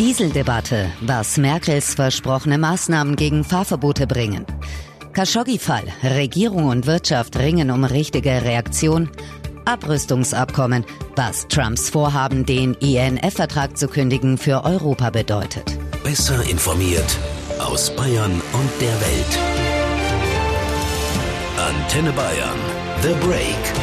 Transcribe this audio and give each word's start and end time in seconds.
Dieseldebatte, 0.00 0.90
was 1.02 1.36
Merkels 1.36 1.92
versprochene 1.92 2.56
Maßnahmen 2.56 3.16
gegen 3.16 3.44
Fahrverbote 3.44 4.06
bringen. 4.06 4.46
Khashoggi-Fall, 5.12 5.84
Regierung 6.02 6.68
und 6.68 6.86
Wirtschaft 6.86 7.36
ringen 7.36 7.70
um 7.70 7.84
richtige 7.84 8.30
Reaktion. 8.30 9.10
Abrüstungsabkommen, 9.66 10.86
was 11.16 11.46
Trumps 11.48 11.90
Vorhaben, 11.90 12.46
den 12.46 12.72
INF-Vertrag 12.80 13.76
zu 13.76 13.88
kündigen, 13.88 14.38
für 14.38 14.64
Europa 14.64 15.10
bedeutet. 15.10 15.76
Besser 16.02 16.48
informiert 16.48 17.18
aus 17.58 17.94
Bayern 17.94 18.32
und 18.32 18.70
der 18.80 18.98
Welt. 19.02 19.38
Antenne 21.58 22.12
Bayern. 22.12 22.58
The 23.02 23.12
Break. 23.20 23.74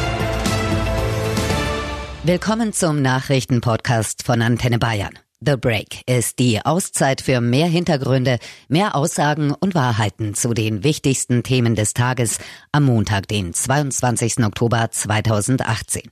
Willkommen 2.24 2.72
zum 2.72 3.02
Nachrichtenpodcast 3.02 4.24
von 4.24 4.42
Antenne 4.42 4.80
Bayern. 4.80 5.16
The 5.40 5.56
Break 5.56 6.02
ist 6.06 6.40
die 6.40 6.64
Auszeit 6.64 7.20
für 7.20 7.40
mehr 7.40 7.68
Hintergründe, 7.68 8.40
mehr 8.66 8.96
Aussagen 8.96 9.52
und 9.52 9.76
Wahrheiten 9.76 10.34
zu 10.34 10.52
den 10.52 10.82
wichtigsten 10.82 11.44
Themen 11.44 11.76
des 11.76 11.94
Tages 11.94 12.38
am 12.72 12.86
Montag, 12.86 13.28
den 13.28 13.54
22. 13.54 14.44
Oktober 14.44 14.90
2018. 14.90 16.02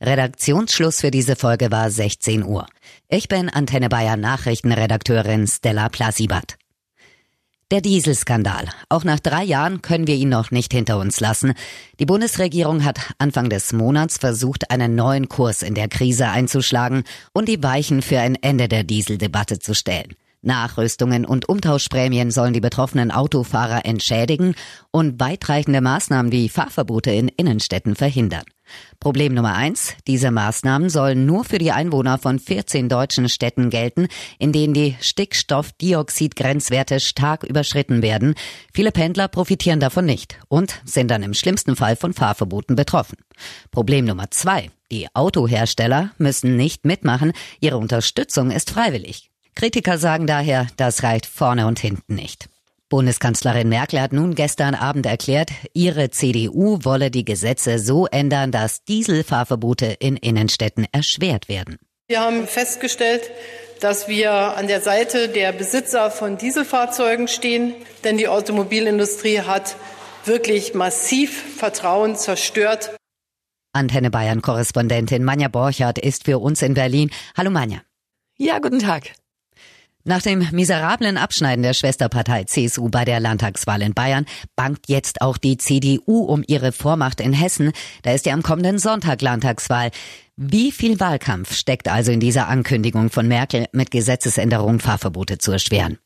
Redaktionsschluss 0.00 1.00
für 1.00 1.12
diese 1.12 1.36
Folge 1.36 1.70
war 1.70 1.90
16 1.90 2.42
Uhr. 2.42 2.66
Ich 3.08 3.28
bin 3.28 3.48
Antenne 3.48 3.88
Bayern 3.88 4.20
Nachrichtenredakteurin 4.20 5.46
Stella 5.46 5.88
Plasibat. 5.88 6.56
Der 7.72 7.80
Dieselskandal. 7.80 8.68
Auch 8.90 9.02
nach 9.02 9.18
drei 9.18 9.44
Jahren 9.44 9.80
können 9.80 10.06
wir 10.06 10.14
ihn 10.14 10.28
noch 10.28 10.50
nicht 10.50 10.74
hinter 10.74 10.98
uns 10.98 11.20
lassen. 11.20 11.54
Die 11.98 12.04
Bundesregierung 12.04 12.84
hat 12.84 13.00
Anfang 13.16 13.48
des 13.48 13.72
Monats 13.72 14.18
versucht, 14.18 14.70
einen 14.70 14.94
neuen 14.94 15.30
Kurs 15.30 15.62
in 15.62 15.72
der 15.72 15.88
Krise 15.88 16.28
einzuschlagen 16.28 17.04
und 17.32 17.48
die 17.48 17.62
Weichen 17.62 18.02
für 18.02 18.18
ein 18.18 18.34
Ende 18.34 18.68
der 18.68 18.84
Dieseldebatte 18.84 19.58
zu 19.58 19.74
stellen. 19.74 20.16
Nachrüstungen 20.42 21.24
und 21.24 21.48
Umtauschprämien 21.48 22.30
sollen 22.30 22.52
die 22.52 22.60
betroffenen 22.60 23.10
Autofahrer 23.10 23.86
entschädigen 23.86 24.54
und 24.90 25.20
weitreichende 25.20 25.80
Maßnahmen 25.80 26.32
wie 26.32 26.48
Fahrverbote 26.48 27.10
in 27.10 27.28
Innenstädten 27.28 27.94
verhindern. 27.94 28.44
Problem 29.00 29.34
Nummer 29.34 29.54
eins. 29.54 29.94
Diese 30.06 30.30
Maßnahmen 30.30 30.88
sollen 30.88 31.26
nur 31.26 31.44
für 31.44 31.58
die 31.58 31.72
Einwohner 31.72 32.18
von 32.18 32.38
14 32.38 32.88
deutschen 32.88 33.28
Städten 33.28 33.70
gelten, 33.70 34.08
in 34.38 34.52
denen 34.52 34.74
die 34.74 34.96
Stickstoffdioxid-Grenzwerte 35.00 37.00
stark 37.00 37.44
überschritten 37.44 38.02
werden. 38.02 38.34
Viele 38.72 38.92
Pendler 38.92 39.28
profitieren 39.28 39.80
davon 39.80 40.04
nicht 40.04 40.38
und 40.48 40.80
sind 40.84 41.10
dann 41.10 41.22
im 41.22 41.34
schlimmsten 41.34 41.76
Fall 41.76 41.96
von 41.96 42.12
Fahrverboten 42.12 42.76
betroffen. 42.76 43.18
Problem 43.70 44.04
Nummer 44.04 44.30
zwei. 44.30 44.70
Die 44.90 45.08
Autohersteller 45.14 46.10
müssen 46.18 46.56
nicht 46.56 46.84
mitmachen. 46.84 47.32
Ihre 47.60 47.78
Unterstützung 47.78 48.50
ist 48.50 48.70
freiwillig. 48.70 49.31
Kritiker 49.54 49.98
sagen 49.98 50.26
daher, 50.26 50.66
das 50.76 51.02
reicht 51.02 51.26
vorne 51.26 51.66
und 51.66 51.78
hinten 51.78 52.14
nicht. 52.14 52.48
Bundeskanzlerin 52.88 53.68
Merkel 53.68 54.00
hat 54.00 54.12
nun 54.12 54.34
gestern 54.34 54.74
Abend 54.74 55.06
erklärt, 55.06 55.50
ihre 55.72 56.10
CDU 56.10 56.78
wolle 56.82 57.10
die 57.10 57.24
Gesetze 57.24 57.78
so 57.78 58.06
ändern, 58.06 58.50
dass 58.50 58.84
Dieselfahrverbote 58.84 59.96
in 59.98 60.16
Innenstädten 60.16 60.86
erschwert 60.92 61.48
werden. 61.48 61.78
Wir 62.08 62.20
haben 62.20 62.46
festgestellt, 62.46 63.22
dass 63.80 64.08
wir 64.08 64.32
an 64.32 64.66
der 64.66 64.82
Seite 64.82 65.28
der 65.28 65.52
Besitzer 65.52 66.10
von 66.10 66.36
Dieselfahrzeugen 66.36 67.28
stehen, 67.28 67.74
denn 68.04 68.18
die 68.18 68.28
Automobilindustrie 68.28 69.40
hat 69.40 69.76
wirklich 70.26 70.74
massiv 70.74 71.56
Vertrauen 71.56 72.16
zerstört. 72.16 72.94
Antenne 73.72 74.10
Bayern 74.10 74.42
Korrespondentin 74.42 75.24
Manja 75.24 75.48
Borchardt 75.48 75.98
ist 75.98 76.24
für 76.24 76.38
uns 76.38 76.60
in 76.60 76.74
Berlin. 76.74 77.10
Hallo 77.36 77.50
Manja. 77.50 77.80
Ja, 78.36 78.58
guten 78.58 78.80
Tag. 78.80 79.12
Nach 80.04 80.20
dem 80.20 80.48
miserablen 80.50 81.16
Abschneiden 81.16 81.62
der 81.62 81.74
Schwesterpartei 81.74 82.44
CSU 82.44 82.88
bei 82.88 83.04
der 83.04 83.20
Landtagswahl 83.20 83.82
in 83.82 83.94
Bayern 83.94 84.26
bangt 84.56 84.88
jetzt 84.88 85.22
auch 85.22 85.38
die 85.38 85.58
CDU 85.58 86.24
um 86.24 86.42
ihre 86.46 86.72
Vormacht 86.72 87.20
in 87.20 87.32
Hessen. 87.32 87.72
Da 88.02 88.12
ist 88.12 88.26
ja 88.26 88.34
am 88.34 88.42
kommenden 88.42 88.78
Sonntag 88.78 89.22
Landtagswahl. 89.22 89.90
Wie 90.36 90.72
viel 90.72 90.98
Wahlkampf 90.98 91.54
steckt 91.54 91.88
also 91.88 92.10
in 92.10 92.18
dieser 92.18 92.48
Ankündigung 92.48 93.10
von 93.10 93.28
Merkel, 93.28 93.66
mit 93.72 93.92
Gesetzesänderungen 93.92 94.80
Fahrverbote 94.80 95.38
zu 95.38 95.52
erschweren? 95.52 95.98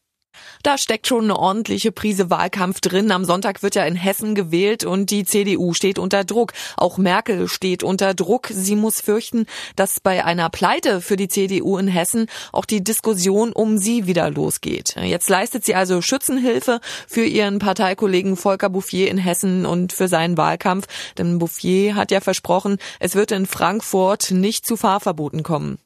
Da 0.63 0.79
steckt 0.79 1.07
schon 1.07 1.25
eine 1.25 1.39
ordentliche 1.39 1.93
Prise 1.93 2.31
Wahlkampf 2.31 2.81
drin. 2.81 3.11
Am 3.11 3.25
Sonntag 3.25 3.63
wird 3.63 3.75
ja 3.75 3.85
in 3.85 3.97
Hessen 3.97 4.35
gewählt 4.35 4.85
und 4.85 5.11
die 5.11 5.25
CDU 5.25 5.75
steht 5.75 5.99
unter 5.99 6.25
Druck. 6.25 6.53
Auch 6.77 6.99
Merkel 6.99 7.49
steht 7.49 7.83
unter 7.83 8.15
Druck. 8.15 8.49
Sie 8.51 8.77
muss 8.77 9.01
fürchten, 9.01 9.47
dass 9.77 10.01
bei 10.01 10.25
einer 10.25 10.51
Pleite 10.51 11.01
für 11.01 11.17
die 11.17 11.29
CDU 11.29 11.79
in 11.79 11.89
Hessen 11.89 12.27
auch 12.53 12.65
die 12.65 12.83
Diskussion 12.83 13.53
um 13.53 13.79
sie 13.79 14.07
wieder 14.07 14.31
losgeht. 14.31 14.97
Jetzt 15.03 15.29
leistet 15.29 15.65
sie 15.65 15.75
also 15.75 16.03
Schützenhilfe 16.03 16.81
für 17.07 17.25
ihren 17.25 17.59
Parteikollegen 17.59 18.37
Volker 18.37 18.71
Bouffier 18.71 19.11
in 19.11 19.19
Hessen 19.19 19.67
und 19.67 19.93
für 19.93 20.09
seinen 20.09 20.37
Wahlkampf. 20.37 20.87
Denn 21.19 21.39
Bouffier 21.39 21.95
hat 21.95 22.11
ja 22.11 22.21
versprochen, 22.21 22.79
es 23.01 23.15
wird 23.15 23.33
in 23.33 23.47
Frankfurt 23.47 24.31
nicht 24.31 24.67
zu 24.67 24.77
Fahrverboten 24.77 25.43
kommen. 25.43 25.79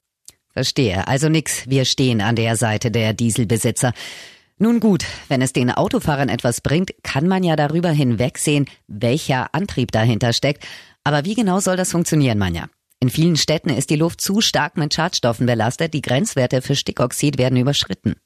Verstehe. 0.52 1.06
Also 1.06 1.28
nix. 1.28 1.68
Wir 1.68 1.84
stehen 1.84 2.20
an 2.20 2.36
der 2.36 2.56
Seite 2.56 2.90
der 2.90 3.12
Dieselbesitzer. 3.12 3.92
Nun 4.62 4.78
gut, 4.78 5.06
wenn 5.28 5.40
es 5.40 5.54
den 5.54 5.70
Autofahrern 5.70 6.28
etwas 6.28 6.60
bringt, 6.60 6.92
kann 7.02 7.26
man 7.26 7.42
ja 7.42 7.56
darüber 7.56 7.88
hinwegsehen, 7.88 8.66
welcher 8.88 9.54
Antrieb 9.54 9.90
dahinter 9.90 10.34
steckt. 10.34 10.66
Aber 11.02 11.24
wie 11.24 11.34
genau 11.34 11.60
soll 11.60 11.78
das 11.78 11.92
funktionieren, 11.92 12.36
Manja? 12.36 12.68
In 13.00 13.08
vielen 13.08 13.36
Städten 13.36 13.70
ist 13.70 13.88
die 13.88 13.96
Luft 13.96 14.20
zu 14.20 14.42
stark 14.42 14.76
mit 14.76 14.92
Schadstoffen 14.92 15.46
belastet, 15.46 15.94
die 15.94 16.02
Grenzwerte 16.02 16.60
für 16.60 16.76
Stickoxid 16.76 17.38
werden 17.38 17.56
überschritten. 17.56 18.16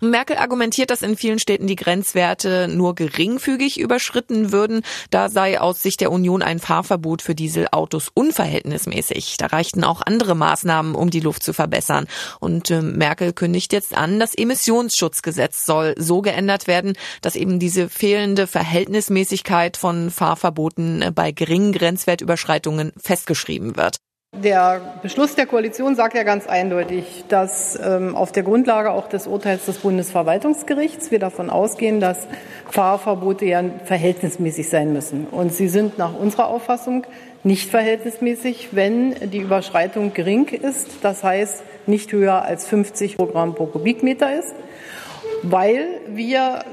Merkel 0.00 0.36
argumentiert, 0.36 0.90
dass 0.90 1.02
in 1.02 1.16
vielen 1.16 1.38
Städten 1.38 1.66
die 1.66 1.76
Grenzwerte 1.76 2.68
nur 2.68 2.94
geringfügig 2.94 3.78
überschritten 3.78 4.52
würden. 4.52 4.82
Da 5.10 5.28
sei 5.28 5.60
aus 5.60 5.82
Sicht 5.82 6.00
der 6.00 6.12
Union 6.12 6.42
ein 6.42 6.58
Fahrverbot 6.58 7.22
für 7.22 7.34
Dieselautos 7.34 8.10
unverhältnismäßig. 8.12 9.36
Da 9.38 9.46
reichten 9.46 9.84
auch 9.84 10.02
andere 10.02 10.34
Maßnahmen, 10.34 10.94
um 10.94 11.10
die 11.10 11.20
Luft 11.20 11.42
zu 11.42 11.52
verbessern. 11.52 12.06
Und 12.40 12.70
äh, 12.70 12.82
Merkel 12.82 13.32
kündigt 13.32 13.72
jetzt 13.72 13.96
an, 13.96 14.18
das 14.18 14.34
Emissionsschutzgesetz 14.34 15.66
soll 15.66 15.94
so 15.98 16.22
geändert 16.22 16.66
werden, 16.66 16.94
dass 17.22 17.36
eben 17.36 17.58
diese 17.58 17.88
fehlende 17.88 18.46
Verhältnismäßigkeit 18.46 19.76
von 19.76 20.10
Fahrverboten 20.10 21.02
äh, 21.02 21.12
bei 21.12 21.32
geringen 21.32 21.72
Grenzwertüberschreitungen 21.72 22.92
festgeschrieben 22.96 23.76
wird. 23.76 23.98
Der 24.42 24.80
Beschluss 25.00 25.36
der 25.36 25.46
Koalition 25.46 25.94
sagt 25.94 26.16
ja 26.16 26.24
ganz 26.24 26.48
eindeutig, 26.48 27.24
dass 27.28 27.78
ähm, 27.80 28.16
auf 28.16 28.32
der 28.32 28.42
Grundlage 28.42 28.90
auch 28.90 29.08
des 29.08 29.28
Urteils 29.28 29.64
des 29.66 29.78
Bundesverwaltungsgerichts 29.78 31.12
wir 31.12 31.20
davon 31.20 31.50
ausgehen, 31.50 32.00
dass 32.00 32.26
Fahrverbote 32.68 33.44
ja 33.44 33.62
verhältnismäßig 33.84 34.68
sein 34.68 34.92
müssen. 34.92 35.28
Und 35.30 35.52
sie 35.52 35.68
sind 35.68 35.98
nach 35.98 36.18
unserer 36.18 36.48
Auffassung 36.48 37.06
nicht 37.44 37.70
verhältnismäßig, 37.70 38.70
wenn 38.72 39.14
die 39.30 39.38
Überschreitung 39.38 40.14
gering 40.14 40.48
ist, 40.48 40.88
das 41.02 41.22
heißt 41.22 41.62
nicht 41.86 42.10
höher 42.10 42.42
als 42.42 42.66
50 42.66 43.16
Programm 43.16 43.54
pro 43.54 43.66
Kubikmeter 43.66 44.36
ist, 44.36 44.54
weil 45.42 45.86
wir 46.08 46.64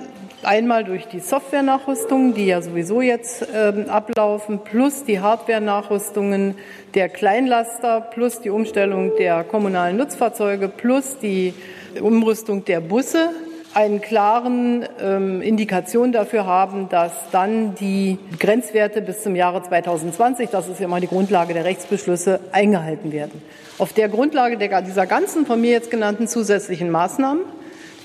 Einmal 0.44 0.84
durch 0.84 1.06
die 1.06 1.20
Softwarenachrüstungen, 1.20 2.34
die 2.34 2.48
ja 2.48 2.64
sowieso 2.64 3.02
jetzt 3.02 3.46
ähm, 3.54 3.88
ablaufen, 3.90 4.60
plus 4.64 5.04
die 5.04 5.20
Hardwarenachrüstungen 5.20 6.56
der 6.96 7.10
Kleinlaster, 7.10 8.02
plus 8.02 8.42
die 8.42 8.50
Umstellung 8.50 9.12
der 9.18 9.44
kommunalen 9.44 9.98
Nutzfahrzeuge, 9.98 10.68
plus 10.68 11.20
die 11.20 11.54
Umrüstung 12.02 12.66
der 12.66 12.80
Busse 12.80 13.30
einen 13.76 14.02
klaren 14.02 14.86
ähm, 15.00 15.42
Indikation 15.44 16.12
dafür 16.12 16.46
haben, 16.46 16.90
dass 16.90 17.14
dann 17.32 17.76
die 17.76 18.18
Grenzwerte 18.40 19.02
bis 19.02 19.22
zum 19.22 19.36
Jahre 19.36 19.62
2020, 19.62 20.50
das 20.50 20.68
ist 20.68 20.80
ja 20.80 20.86
immer 20.86 21.00
die 21.00 21.08
Grundlage 21.08 21.54
der 21.54 21.66
Rechtsbeschlüsse, 21.66 22.40
eingehalten 22.52 23.12
werden. 23.12 23.42
Auf 23.78 23.94
der 23.94 24.10
Grundlage 24.10 24.58
der, 24.58 24.82
dieser 24.82 25.06
ganzen 25.06 25.46
von 25.46 25.62
mir 25.62 25.72
jetzt 25.72 25.92
genannten 25.92 26.28
zusätzlichen 26.28 26.90
Maßnahmen 26.90 27.44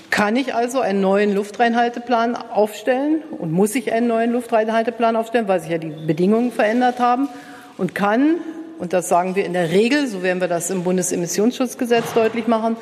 kann 0.09 0.35
ich 0.35 0.53
also 0.53 0.79
einen 0.79 1.01
neuen 1.01 1.33
Luftreinhalteplan 1.33 2.35
aufstellen 2.35 3.23
und 3.37 3.51
muss 3.51 3.75
ich 3.75 3.91
einen 3.91 4.07
neuen 4.07 4.31
Luftreinhalteplan 4.31 5.15
aufstellen, 5.15 5.47
weil 5.47 5.59
sich 5.59 5.69
ja 5.69 5.77
die 5.77 5.89
Bedingungen 5.89 6.51
verändert 6.51 6.99
haben 6.99 7.29
und 7.77 7.93
kann, 7.95 8.35
und 8.79 8.93
das 8.93 9.09
sagen 9.09 9.35
wir 9.35 9.45
in 9.45 9.53
der 9.53 9.71
Regel, 9.71 10.07
so 10.07 10.23
werden 10.23 10.39
wir 10.39 10.47
das 10.47 10.69
im 10.69 10.83
Bundesemissionsschutzgesetz 10.83 12.13
deutlich 12.13 12.47
machen, 12.47 12.77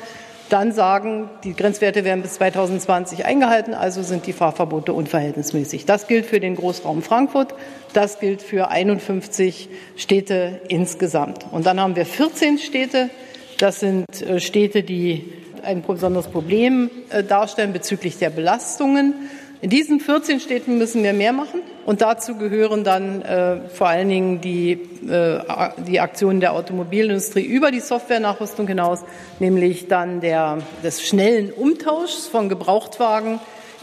dann 0.48 0.72
sagen, 0.72 1.28
die 1.42 1.54
Grenzwerte 1.54 2.04
werden 2.04 2.22
bis 2.22 2.34
2020 2.34 3.24
eingehalten, 3.24 3.74
also 3.74 4.02
sind 4.02 4.26
die 4.26 4.32
Fahrverbote 4.32 4.92
unverhältnismäßig. 4.92 5.86
Das 5.86 6.06
gilt 6.06 6.26
für 6.26 6.38
den 6.38 6.54
Großraum 6.54 7.02
Frankfurt, 7.02 7.54
das 7.92 8.20
gilt 8.20 8.42
für 8.42 8.68
51 8.68 9.68
Städte 9.96 10.60
insgesamt. 10.68 11.46
Und 11.50 11.66
dann 11.66 11.80
haben 11.80 11.96
wir 11.96 12.06
14 12.06 12.58
Städte, 12.58 13.10
das 13.58 13.80
sind 13.80 14.04
äh, 14.22 14.38
Städte, 14.38 14.82
die 14.82 15.32
ein 15.64 15.82
besonderes 15.82 16.28
Problem 16.28 16.90
äh, 17.10 17.22
darstellen 17.22 17.72
bezüglich 17.72 18.18
der 18.18 18.30
Belastungen. 18.30 19.14
In 19.62 19.70
diesen 19.70 20.00
14 20.00 20.40
Städten 20.40 20.78
müssen 20.78 21.02
wir 21.02 21.12
mehr 21.12 21.32
machen. 21.32 21.60
Und 21.86 22.00
dazu 22.00 22.34
gehören 22.36 22.84
dann 22.84 23.22
äh, 23.22 23.68
vor 23.68 23.88
allen 23.88 24.08
Dingen 24.08 24.40
die, 24.40 24.72
äh, 24.72 25.40
die 25.86 26.00
Aktionen 26.00 26.40
der 26.40 26.52
Automobilindustrie 26.52 27.44
über 27.44 27.70
die 27.70 27.80
Softwarenachrüstung 27.80 28.66
hinaus, 28.66 29.00
nämlich 29.38 29.88
dann 29.88 30.20
der, 30.20 30.58
des 30.82 31.06
schnellen 31.06 31.52
Umtauschs 31.52 32.26
von 32.26 32.48
Gebrauchtwagen 32.48 33.38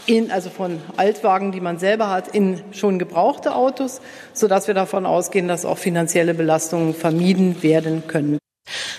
in, 0.06 0.30
also 0.30 0.50
von 0.50 0.80
Altwagen, 0.96 1.50
die 1.50 1.60
man 1.60 1.78
selber 1.78 2.10
hat, 2.10 2.28
in 2.28 2.60
schon 2.72 2.98
gebrauchte 2.98 3.54
Autos, 3.54 4.00
sodass 4.32 4.66
wir 4.66 4.74
davon 4.74 5.06
ausgehen, 5.06 5.48
dass 5.48 5.64
auch 5.64 5.78
finanzielle 5.78 6.34
Belastungen 6.34 6.94
vermieden 6.94 7.62
werden 7.62 8.04
können. 8.06 8.38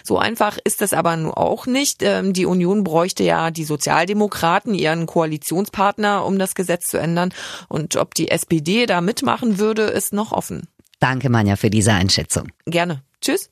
So 0.04 0.18
einfach 0.18 0.58
ist 0.64 0.82
es 0.82 0.94
aber 0.94 1.16
nur 1.18 1.38
auch 1.38 1.66
nicht. 1.66 2.04
Ähm, 2.04 2.34
die 2.34 2.46
Union 2.46 2.84
bräuchte 2.84 3.24
ja 3.24 3.52
die 3.52 3.66
Sozialdemokraten, 3.66 4.74
ihren 4.74 5.06
Koalitionspartner, 5.06 6.26
um 6.26 6.40
das 6.40 6.56
Gesetz 6.56 6.88
zu 6.88 6.98
ändern. 6.98 7.34
Und 7.68 7.96
ob 7.96 8.14
die 8.14 8.30
SPD 8.30 8.86
da 8.86 9.02
mitmachen 9.02 9.58
würde, 9.60 9.84
ist 9.84 10.14
noch 10.14 10.32
offen. 10.32 10.68
Danke, 11.00 11.30
Manja, 11.30 11.56
für 11.56 11.70
diese 11.70 11.94
Einschätzung. 11.94 12.50
Gerne. 12.66 13.02
Tschüss. 13.22 13.50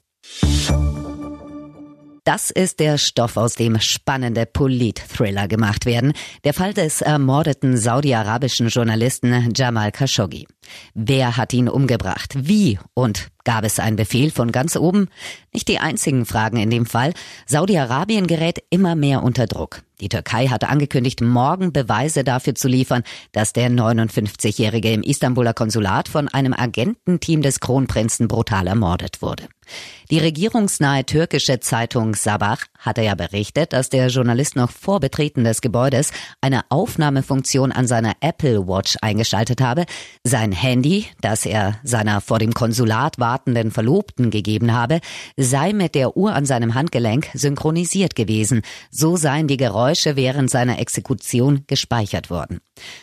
Das 2.25 2.51
ist 2.51 2.79
der 2.79 2.97
Stoff, 2.97 3.35
aus 3.35 3.55
dem 3.55 3.81
spannende 3.81 4.45
Polit-Thriller 4.45 5.49
gemacht 5.49 5.85
werden. 5.85 6.13
Der 6.45 6.53
Fall 6.53 6.73
des 6.73 7.01
ermordeten 7.01 7.75
saudi-arabischen 7.75 8.69
Journalisten 8.69 9.51
Jamal 9.53 9.91
Khashoggi. 9.91 10.47
Wer 10.93 11.35
hat 11.35 11.51
ihn 11.51 11.67
umgebracht? 11.67 12.33
Wie? 12.37 12.79
Und 12.93 13.27
gab 13.43 13.63
es 13.63 13.79
einen 13.79 13.95
Befehl 13.95 14.31
von 14.31 14.51
ganz 14.51 14.75
oben? 14.75 15.09
Nicht 15.53 15.67
die 15.67 15.79
einzigen 15.79 16.25
Fragen 16.25 16.57
in 16.57 16.69
dem 16.69 16.85
Fall. 16.85 17.13
Saudi-Arabien 17.45 18.27
gerät 18.27 18.63
immer 18.69 18.95
mehr 18.95 19.23
unter 19.23 19.47
Druck. 19.47 19.83
Die 20.01 20.09
Türkei 20.09 20.47
hatte 20.47 20.69
angekündigt, 20.69 21.21
morgen 21.21 21.71
Beweise 21.71 22.23
dafür 22.23 22.55
zu 22.55 22.67
liefern, 22.67 23.03
dass 23.31 23.53
der 23.53 23.69
59-Jährige 23.69 24.91
im 24.91 25.03
Istanbuler 25.03 25.53
Konsulat 25.53 26.09
von 26.09 26.27
einem 26.27 26.53
Agententeam 26.53 27.41
des 27.41 27.59
Kronprinzen 27.59 28.27
brutal 28.27 28.67
ermordet 28.67 29.21
wurde. 29.21 29.47
Die 30.09 30.19
regierungsnahe 30.19 31.05
türkische 31.05 31.59
Zeitung 31.59 32.15
Sabah 32.15 32.57
hatte 32.83 33.01
ja 33.01 33.15
berichtet, 33.15 33.73
dass 33.73 33.89
der 33.89 34.07
Journalist 34.07 34.55
noch 34.55 34.71
vor 34.71 34.99
Betreten 34.99 35.43
des 35.43 35.61
Gebäudes 35.61 36.11
eine 36.41 36.61
Aufnahmefunktion 36.69 37.71
an 37.71 37.87
seiner 37.87 38.13
Apple 38.21 38.67
Watch 38.67 38.97
eingeschaltet 39.01 39.61
habe. 39.61 39.85
Sein 40.23 40.51
Handy, 40.51 41.07
das 41.21 41.45
er 41.45 41.79
seiner 41.83 42.21
vor 42.21 42.39
dem 42.39 42.53
Konsulat 42.53 43.19
wartenden 43.19 43.71
Verlobten 43.71 44.29
gegeben 44.29 44.73
habe, 44.73 44.99
sei 45.37 45.73
mit 45.73 45.95
der 45.95 46.15
Uhr 46.15 46.33
an 46.33 46.45
seinem 46.45 46.75
Handgelenk 46.75 47.29
synchronisiert 47.33 48.15
gewesen. 48.15 48.61
So 48.91 49.17
seien 49.17 49.47
die 49.47 49.57
Geräusche 49.57 50.03
Geräusche 50.03 50.15
während 50.15 50.49
seiner 50.49 50.79
Exekution 50.79 51.63
gespeichert 51.67 52.29
worden. 52.29 52.59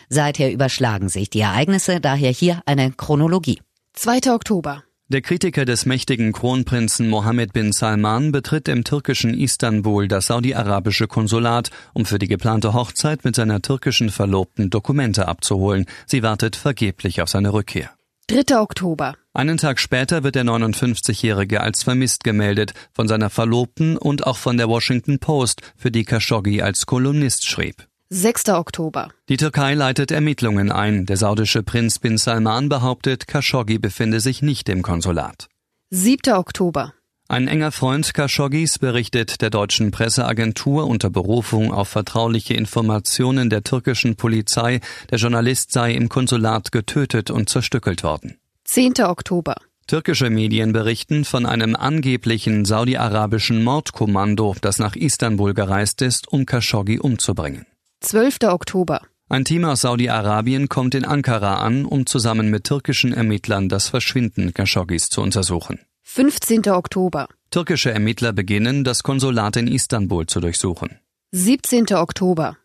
Seither 0.09 0.51
überschlagen 0.51 1.09
sich 1.09 1.29
die 1.29 1.41
Ereignisse, 1.41 1.99
daher 1.99 2.31
hier 2.31 2.61
eine 2.65 2.91
Chronologie. 2.91 3.61
2. 3.93 4.33
Oktober. 4.33 4.83
Der 5.11 5.21
Kritiker 5.21 5.65
des 5.65 5.85
mächtigen 5.85 6.31
Kronprinzen 6.31 7.09
Mohammed 7.09 7.51
bin 7.51 7.73
Salman 7.73 8.31
betritt 8.31 8.69
im 8.69 8.85
türkischen 8.85 9.33
Istanbul 9.33 10.07
das 10.07 10.27
saudi-arabische 10.27 11.07
Konsulat, 11.07 11.69
um 11.93 12.05
für 12.05 12.17
die 12.17 12.29
geplante 12.29 12.73
Hochzeit 12.73 13.25
mit 13.25 13.35
seiner 13.35 13.61
türkischen 13.61 14.09
Verlobten 14.09 14.69
Dokumente 14.69 15.27
abzuholen. 15.27 15.85
Sie 16.05 16.23
wartet 16.23 16.55
vergeblich 16.55 17.21
auf 17.21 17.27
seine 17.27 17.51
Rückkehr. 17.51 17.91
3. 18.27 18.57
Oktober. 18.57 19.15
Einen 19.33 19.57
Tag 19.57 19.81
später 19.81 20.23
wird 20.23 20.35
der 20.35 20.45
59-Jährige 20.45 21.59
als 21.59 21.83
vermisst 21.83 22.23
gemeldet 22.23 22.73
von 22.93 23.09
seiner 23.09 23.29
Verlobten 23.29 23.97
und 23.97 24.25
auch 24.25 24.37
von 24.37 24.55
der 24.55 24.69
Washington 24.69 25.19
Post, 25.19 25.61
für 25.75 25.91
die 25.91 26.05
Khashoggi 26.05 26.61
als 26.61 26.85
Kolumnist 26.85 27.45
schrieb. 27.45 27.85
6. 28.13 28.49
Oktober. 28.49 29.07
Die 29.29 29.37
Türkei 29.37 29.73
leitet 29.73 30.11
Ermittlungen 30.11 30.69
ein. 30.69 31.05
Der 31.05 31.15
saudische 31.15 31.63
Prinz 31.63 31.97
bin 31.97 32.17
Salman 32.17 32.67
behauptet, 32.67 33.25
Khashoggi 33.25 33.79
befinde 33.79 34.19
sich 34.19 34.41
nicht 34.41 34.67
im 34.67 34.81
Konsulat. 34.81 35.47
7. 35.91 36.33
Oktober. 36.33 36.93
Ein 37.29 37.47
enger 37.47 37.71
Freund 37.71 38.13
Khashoggis 38.13 38.79
berichtet 38.79 39.41
der 39.41 39.49
deutschen 39.49 39.91
Presseagentur 39.91 40.87
unter 40.87 41.09
Berufung 41.09 41.71
auf 41.71 41.87
vertrauliche 41.87 42.53
Informationen 42.53 43.49
der 43.49 43.63
türkischen 43.63 44.17
Polizei, 44.17 44.81
der 45.09 45.17
Journalist 45.17 45.71
sei 45.71 45.93
im 45.93 46.09
Konsulat 46.09 46.73
getötet 46.73 47.31
und 47.31 47.47
zerstückelt 47.47 48.03
worden. 48.03 48.35
10. 48.65 49.05
Oktober. 49.05 49.55
Türkische 49.87 50.29
Medien 50.29 50.73
berichten 50.73 51.23
von 51.23 51.45
einem 51.45 51.77
angeblichen 51.77 52.65
saudi-arabischen 52.65 53.63
Mordkommando, 53.63 54.57
das 54.59 54.79
nach 54.79 54.97
Istanbul 54.97 55.53
gereist 55.53 56.01
ist, 56.01 56.27
um 56.27 56.45
Khashoggi 56.45 56.99
umzubringen. 56.99 57.65
12. 58.03 58.37
Oktober. 58.45 59.01
Ein 59.29 59.45
Team 59.45 59.63
aus 59.63 59.81
Saudi-Arabien 59.81 60.69
kommt 60.69 60.95
in 60.95 61.05
Ankara 61.05 61.61
an, 61.61 61.85
um 61.85 62.07
zusammen 62.07 62.49
mit 62.49 62.63
türkischen 62.63 63.13
Ermittlern 63.13 63.69
das 63.69 63.89
Verschwinden 63.89 64.55
Khashoggis 64.55 65.09
zu 65.09 65.21
untersuchen. 65.21 65.79
15. 66.01 66.67
Oktober. 66.71 67.27
Türkische 67.51 67.91
Ermittler 67.91 68.33
beginnen, 68.33 68.83
das 68.83 69.03
Konsulat 69.03 69.55
in 69.55 69.67
Istanbul 69.67 70.25
zu 70.25 70.39
durchsuchen. 70.39 70.97
17. 71.31 71.93
Oktober. 71.93 72.57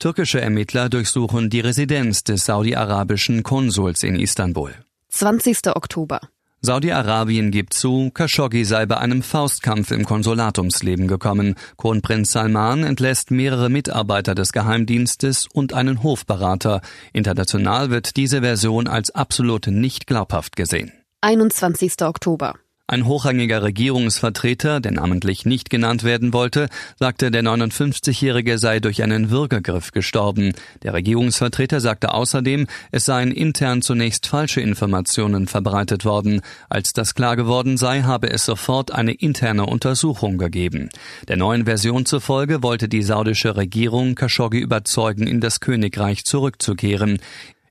Türkische 0.00 0.40
Ermittler 0.40 0.88
durchsuchen 0.88 1.50
die 1.50 1.60
Residenz 1.60 2.24
des 2.24 2.44
saudi-arabischen 2.44 3.44
Konsuls 3.44 4.02
in 4.02 4.16
Istanbul. 4.16 4.74
20. 5.10 5.68
Oktober. 5.68 6.20
Saudi-Arabien 6.62 7.50
gibt 7.50 7.72
zu, 7.72 8.10
Khashoggi 8.12 8.66
sei 8.66 8.84
bei 8.84 8.98
einem 8.98 9.22
Faustkampf 9.22 9.92
im 9.92 10.04
Konsulat 10.04 10.58
ums 10.58 10.82
Leben 10.82 11.08
gekommen. 11.08 11.54
Kronprinz 11.78 12.32
Salman 12.32 12.84
entlässt 12.84 13.30
mehrere 13.30 13.70
Mitarbeiter 13.70 14.34
des 14.34 14.52
Geheimdienstes 14.52 15.46
und 15.50 15.72
einen 15.72 16.02
Hofberater. 16.02 16.82
International 17.14 17.88
wird 17.88 18.16
diese 18.16 18.42
Version 18.42 18.88
als 18.88 19.10
absolut 19.10 19.68
nicht 19.68 20.06
glaubhaft 20.06 20.54
gesehen. 20.54 20.92
21. 21.22 22.02
Oktober. 22.02 22.56
Ein 22.90 23.06
hochrangiger 23.06 23.62
Regierungsvertreter, 23.62 24.80
der 24.80 24.90
namentlich 24.90 25.46
nicht 25.46 25.70
genannt 25.70 26.02
werden 26.02 26.32
wollte, 26.32 26.68
sagte, 26.98 27.30
der 27.30 27.44
59-Jährige 27.44 28.58
sei 28.58 28.80
durch 28.80 29.04
einen 29.04 29.30
Würgegriff 29.30 29.92
gestorben. 29.92 30.54
Der 30.82 30.92
Regierungsvertreter 30.92 31.78
sagte 31.78 32.12
außerdem, 32.12 32.66
es 32.90 33.04
seien 33.04 33.30
intern 33.30 33.80
zunächst 33.80 34.26
falsche 34.26 34.60
Informationen 34.60 35.46
verbreitet 35.46 36.04
worden. 36.04 36.40
Als 36.68 36.92
das 36.92 37.14
klar 37.14 37.36
geworden 37.36 37.76
sei, 37.76 38.02
habe 38.02 38.28
es 38.28 38.44
sofort 38.44 38.90
eine 38.90 39.12
interne 39.12 39.66
Untersuchung 39.66 40.36
gegeben. 40.36 40.88
Der 41.28 41.36
neuen 41.36 41.66
Version 41.66 42.06
zufolge 42.06 42.64
wollte 42.64 42.88
die 42.88 43.04
saudische 43.04 43.54
Regierung 43.54 44.16
Khashoggi 44.16 44.58
überzeugen, 44.58 45.28
in 45.28 45.40
das 45.40 45.60
Königreich 45.60 46.24
zurückzukehren. 46.24 47.20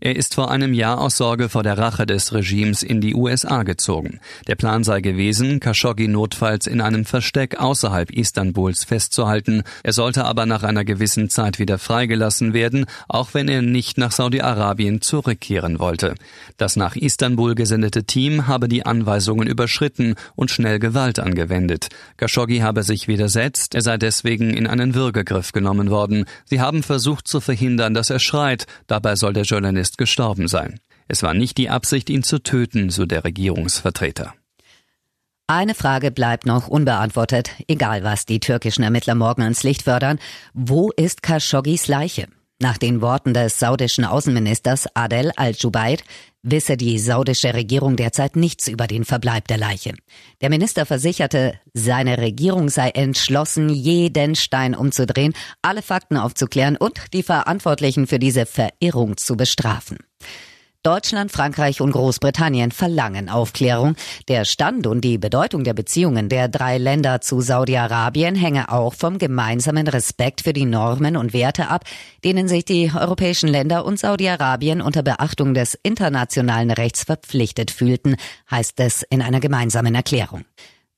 Er 0.02 0.16
ist 0.16 0.36
vor 0.36 0.50
einem 0.50 0.74
Jahr 0.74 1.02
aus 1.02 1.18
Sorge 1.18 1.50
vor 1.50 1.62
der 1.62 1.78
Rache 1.78 2.06
des 2.06 2.34
Regimes 2.34 2.84
in 2.84 3.02
die 3.02 3.16
USA 3.16 3.64
gezogen. 3.64 4.22
Der 4.48 4.56
Plan 4.56 4.86
sei 4.86 5.02
gewesen, 5.02 5.60
Khashoggi 5.60 6.08
notfalls 6.08 6.68
in 6.68 6.80
einem 6.80 7.04
Versteck 7.04 7.60
außerhalb 7.60 8.10
Istanbuls 8.10 8.86
festzuhalten. 8.86 9.64
Er 9.84 9.92
sollte 9.92 10.24
aber 10.24 10.46
nach 10.46 10.64
einer 10.64 10.86
gewissen 10.86 11.30
Zeit 11.30 11.60
wieder 11.60 11.78
freigelassen 11.78 12.54
werden, 12.54 12.86
auch 13.10 13.34
wenn 13.34 13.50
er 13.50 13.62
nicht 13.62 13.98
nach 13.98 14.14
Saudi-Arabien 14.14 15.02
zurückkehren 15.02 15.80
wollte. 15.80 16.16
Das 16.56 16.78
nach 16.78 16.96
Istanbul 16.96 17.54
gesendete 17.56 18.06
Team 18.06 18.48
habe 18.48 18.70
die 18.70 18.86
Anweisungen 18.86 19.50
überschritten 19.50 20.16
und 20.36 20.50
schnell 20.50 20.80
Gewalt 20.80 21.20
angewendet. 21.20 21.90
Khashoggi 22.16 22.60
habe 22.60 22.84
sich 22.84 23.10
widersetzt, 23.10 23.76
er 23.76 23.82
sei 23.82 23.98
deswegen 23.98 24.54
in 24.54 24.66
einen 24.66 24.96
Würgegriff 24.96 25.52
genommen 25.52 25.90
worden. 25.90 26.24
Sie 26.46 26.62
haben 26.62 26.84
versucht 26.84 27.28
zu 27.28 27.42
verhindern, 27.42 27.94
dass 27.94 28.10
er 28.10 28.20
schreit. 28.20 28.66
Dabei 28.88 29.18
soll 29.18 29.34
der 29.34 29.44
Journalist 29.44 29.89
ist 29.90 29.98
gestorben 29.98 30.48
sein. 30.48 30.80
Es 31.08 31.24
war 31.24 31.34
nicht 31.34 31.58
die 31.58 31.70
Absicht, 31.70 32.10
ihn 32.10 32.24
zu 32.24 32.40
töten, 32.40 32.92
so 32.92 33.06
der 33.06 33.24
Regierungsvertreter. 33.24 34.36
Eine 35.48 35.74
Frage 35.74 36.12
bleibt 36.12 36.46
noch 36.46 36.68
unbeantwortet, 36.68 37.50
egal 37.68 38.04
was 38.04 38.28
die 38.28 38.40
türkischen 38.40 38.84
Ermittler 38.84 39.16
morgen 39.16 39.42
ans 39.42 39.64
Licht 39.64 39.82
fördern. 39.82 40.20
Wo 40.54 40.92
ist 40.92 41.24
Khashoggis 41.24 41.88
Leiche? 41.88 42.28
Nach 42.62 42.78
den 42.78 43.02
Worten 43.02 43.34
des 43.34 43.58
saudischen 43.58 44.06
Außenministers 44.06 44.88
Adel 44.94 45.32
al-Jubair 45.36 45.98
wisse 46.42 46.78
die 46.78 46.98
saudische 47.00 47.54
Regierung 47.54 47.96
derzeit 47.96 48.36
nichts 48.36 48.68
über 48.68 48.88
den 48.88 49.06
Verbleib 49.06 49.48
der 49.48 49.58
Leiche. 49.58 49.94
Der 50.42 50.50
Minister 50.50 50.86
versicherte, 50.86 51.60
seine 51.74 52.18
Regierung 52.18 52.70
sei 52.70 52.90
entschlossen, 52.90 53.70
jeden 53.70 54.36
Stein 54.36 54.76
umzudrehen, 54.76 55.34
alle 55.62 55.82
Fakten 55.82 56.18
aufzuklären 56.18 56.78
und 56.78 57.00
die 57.14 57.24
Verantwortlichen 57.24 58.08
für 58.08 58.20
diese 58.20 58.46
Verirrung 58.46 59.18
zu 59.18 59.36
bestrafen. 59.36 59.98
Deutschland, 60.82 61.30
Frankreich 61.30 61.82
und 61.82 61.92
Großbritannien 61.92 62.72
verlangen 62.72 63.28
Aufklärung. 63.28 63.98
Der 64.30 64.46
Stand 64.46 64.88
und 64.88 65.02
die 65.02 65.18
Bedeutung 65.18 65.66
der 65.66 65.74
Beziehungen 65.74 66.30
der 66.30 66.48
drei 66.48 66.78
Länder 66.78 67.20
zu 67.20 67.42
Saudi-Arabien 67.42 68.34
hänge 68.34 68.72
auch 68.72 68.94
vom 68.94 69.18
gemeinsamen 69.18 69.90
Respekt 69.90 70.40
für 70.40 70.54
die 70.54 70.64
Normen 70.64 71.18
und 71.18 71.34
Werte 71.34 71.68
ab, 71.68 71.84
denen 72.24 72.48
sich 72.48 72.64
die 72.64 72.90
europäischen 72.98 73.50
Länder 73.50 73.84
und 73.84 74.00
Saudi-Arabien 74.00 74.82
unter 74.82 75.04
Beachtung 75.04 75.54
des 75.54 75.78
internationalen 75.84 76.72
Rechts 76.72 77.04
verpflichtet 77.04 77.72
fühlten, 77.72 78.16
heißt 78.50 78.80
es 78.80 79.04
in 79.04 79.22
einer 79.22 79.42
gemeinsamen 79.42 79.96
Erklärung. 79.96 80.46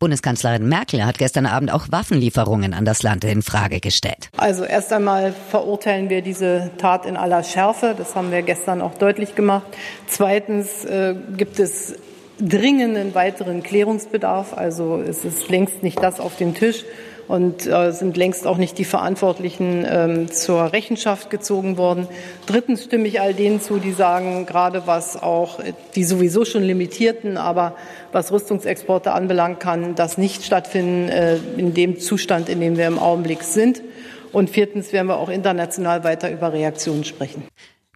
Bundeskanzlerin 0.02 0.68
Merkel 0.68 1.06
hat 1.06 1.20
gestern 1.20 1.46
Abend 1.46 1.72
auch 1.72 1.86
Waffenlieferungen 1.92 2.74
an 2.74 2.86
das 2.86 3.04
Land 3.04 3.24
in 3.24 3.44
Frage 3.44 3.80
gestellt. 3.80 4.30
Also 4.36 4.64
erst 4.64 4.92
einmal 4.92 5.32
verurteilen 5.52 6.10
wir 6.10 6.24
diese 6.24 6.72
Tat 6.80 7.06
in 7.06 7.16
aller 7.16 7.44
Schärfe. 7.44 7.94
Das 7.96 8.16
haben 8.16 8.32
wir 8.32 8.42
gestern 8.42 8.82
auch 8.82 8.96
deutlich 8.96 9.36
gemacht. 9.36 9.68
Zweitens 10.08 10.86
äh, 10.86 11.14
gibt 11.38 11.60
es 11.60 11.94
dringenden 12.42 13.14
weiteren 13.16 13.64
Klärungsbedarf. 13.64 14.58
Also 14.58 14.98
es 14.98 15.24
ist 15.26 15.50
längst 15.50 15.84
nicht 15.84 16.02
das 16.02 16.20
auf 16.20 16.38
dem 16.38 16.54
Tisch 16.56 16.84
und 17.28 17.66
äh, 17.66 17.92
sind 17.92 18.18
längst 18.18 18.46
auch 18.46 18.58
nicht 18.58 18.78
die 18.78 18.84
Verantwortlichen 18.84 19.86
ähm, 19.90 20.32
zur 20.32 20.74
Rechenschaft 20.74 21.30
gezogen 21.30 21.78
worden. 21.78 22.08
Drittens 22.46 22.84
stimme 22.84 23.08
ich 23.08 23.22
all 23.22 23.34
denen 23.34 23.62
zu, 23.62 23.78
die 23.78 23.94
sagen, 23.94 24.46
gerade 24.46 24.86
was 24.86 25.22
auch 25.22 25.60
die 25.96 26.04
sowieso 26.04 26.44
schon 26.44 26.64
limitierten, 26.64 27.38
aber 27.38 27.76
was 28.12 28.34
Rüstungsexporte 28.34 29.14
anbelangt, 29.14 29.62
kann 29.62 29.96
das 29.96 30.18
nicht 30.18 30.44
stattfinden 30.44 31.08
äh, 31.10 31.38
in 31.56 31.74
dem 31.74 32.00
Zustand, 32.00 32.50
in 32.50 32.60
dem 32.60 32.78
wir 32.78 32.88
im 32.88 33.00
Augenblick 33.00 33.44
sind. 33.44 33.82
Und 34.34 34.50
viertens 34.50 34.92
werden 34.92 35.08
wir 35.08 35.18
auch 35.18 35.30
international 35.30 36.04
weiter 36.04 36.32
über 36.32 36.52
Reaktionen 36.52 37.04
sprechen. 37.04 37.44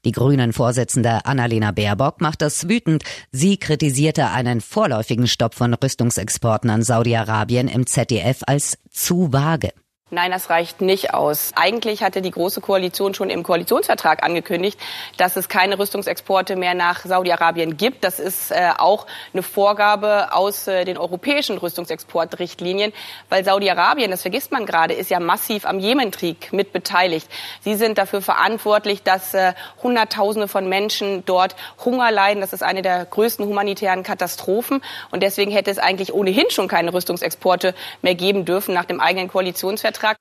Die 0.05 0.11
Grünen-Vorsitzende 0.11 1.25
Annalena 1.25 1.71
Baerbock 1.71 2.21
macht 2.21 2.41
das 2.41 2.69
wütend. 2.69 3.03
Sie 3.31 3.57
kritisierte 3.57 4.29
einen 4.29 4.61
vorläufigen 4.61 5.27
Stopp 5.27 5.55
von 5.55 5.73
Rüstungsexporten 5.73 6.69
an 6.69 6.83
Saudi-Arabien 6.83 7.67
im 7.67 7.87
ZDF 7.87 8.41
als 8.45 8.77
zu 8.91 9.33
vage. 9.33 9.71
Nein, 10.11 10.29
das 10.29 10.51
reicht 10.51 10.81
nicht 10.81 11.15
aus. 11.15 11.53
Eigentlich 11.55 12.03
hatte 12.03 12.21
die 12.21 12.29
Große 12.29 12.61
Koalition 12.61 13.15
schon 13.15 13.31
im 13.31 13.41
Koalitionsvertrag 13.41 14.21
angekündigt, 14.21 14.79
dass 15.17 15.35
es 15.35 15.49
keine 15.49 15.79
Rüstungsexporte 15.79 16.55
mehr 16.55 16.75
nach 16.75 17.03
Saudi-Arabien 17.03 17.75
gibt. 17.75 18.03
Das 18.03 18.19
ist 18.19 18.51
äh, 18.51 18.69
auch 18.77 19.07
eine 19.33 19.41
Vorgabe 19.41 20.31
aus 20.31 20.67
äh, 20.67 20.85
den 20.85 20.99
europäischen 20.99 21.57
Rüstungsexportrichtlinien, 21.57 22.93
weil 23.29 23.43
Saudi-Arabien, 23.43 24.11
das 24.11 24.21
vergisst 24.21 24.51
man 24.51 24.67
gerade, 24.67 24.93
ist 24.93 25.09
ja 25.09 25.19
massiv 25.19 25.65
am 25.65 25.79
Jemenkrieg 25.79 26.53
mit 26.53 26.71
beteiligt. 26.71 27.27
Sie 27.61 27.73
sind 27.73 27.97
dafür 27.97 28.21
verantwortlich, 28.21 29.01
dass 29.01 29.33
äh, 29.33 29.53
Hunderttausende 29.81 30.47
von 30.47 30.69
Menschen 30.69 31.25
dort 31.25 31.55
Hunger 31.83 32.11
leiden. 32.11 32.41
Das 32.41 32.53
ist 32.53 32.61
eine 32.61 32.83
der 32.83 33.05
größten 33.05 33.43
humanitären 33.43 34.03
Katastrophen. 34.03 34.83
Und 35.09 35.23
deswegen 35.23 35.49
hätte 35.49 35.71
es 35.71 35.79
eigentlich 35.79 36.13
ohnehin 36.13 36.51
schon 36.51 36.67
keine 36.67 36.93
Rüstungsexporte 36.93 37.73
mehr 38.03 38.13
geben 38.13 38.45
dürfen 38.45 38.75
nach 38.75 38.85
dem 38.85 38.99
eigenen 38.99 39.29
Koalitionsvertrag. 39.29 39.94
Vertrag. 39.95 40.17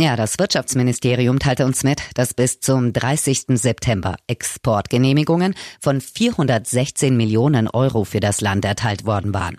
Ja, 0.00 0.16
das 0.16 0.38
Wirtschaftsministerium 0.38 1.38
teilte 1.40 1.66
uns 1.66 1.84
mit, 1.84 2.00
dass 2.14 2.32
bis 2.32 2.60
zum 2.60 2.94
30. 2.94 3.48
September 3.48 4.16
Exportgenehmigungen 4.28 5.54
von 5.78 6.00
416 6.00 7.14
Millionen 7.14 7.68
Euro 7.68 8.04
für 8.04 8.20
das 8.20 8.40
Land 8.40 8.64
erteilt 8.64 9.04
worden 9.04 9.34
waren. 9.34 9.58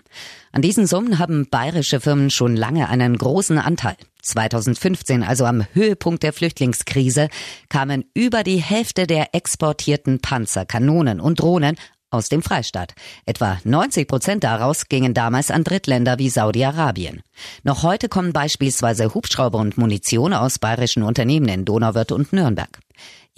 An 0.50 0.60
diesen 0.60 0.88
Summen 0.88 1.20
haben 1.20 1.48
bayerische 1.48 2.00
Firmen 2.00 2.28
schon 2.30 2.56
lange 2.56 2.88
einen 2.88 3.16
großen 3.16 3.58
Anteil. 3.58 3.94
2015, 4.22 5.22
also 5.22 5.44
am 5.44 5.64
Höhepunkt 5.74 6.24
der 6.24 6.32
Flüchtlingskrise, 6.32 7.28
kamen 7.68 8.04
über 8.12 8.42
die 8.42 8.60
Hälfte 8.60 9.06
der 9.06 9.36
exportierten 9.36 10.20
Panzer, 10.20 10.66
Kanonen 10.66 11.20
und 11.20 11.38
Drohnen 11.38 11.76
aus 12.12 12.28
dem 12.28 12.42
Freistaat. 12.42 12.94
Etwa 13.26 13.58
90 13.64 14.06
Prozent 14.06 14.44
daraus 14.44 14.88
gingen 14.88 15.14
damals 15.14 15.50
an 15.50 15.64
Drittländer 15.64 16.18
wie 16.18 16.30
Saudi-Arabien. 16.30 17.22
Noch 17.62 17.82
heute 17.82 18.08
kommen 18.08 18.32
beispielsweise 18.32 19.14
Hubschrauber 19.14 19.58
und 19.58 19.78
Munition 19.78 20.32
aus 20.32 20.58
bayerischen 20.58 21.02
Unternehmen 21.02 21.48
in 21.48 21.64
Donauwörth 21.64 22.12
und 22.12 22.32
Nürnberg. 22.32 22.80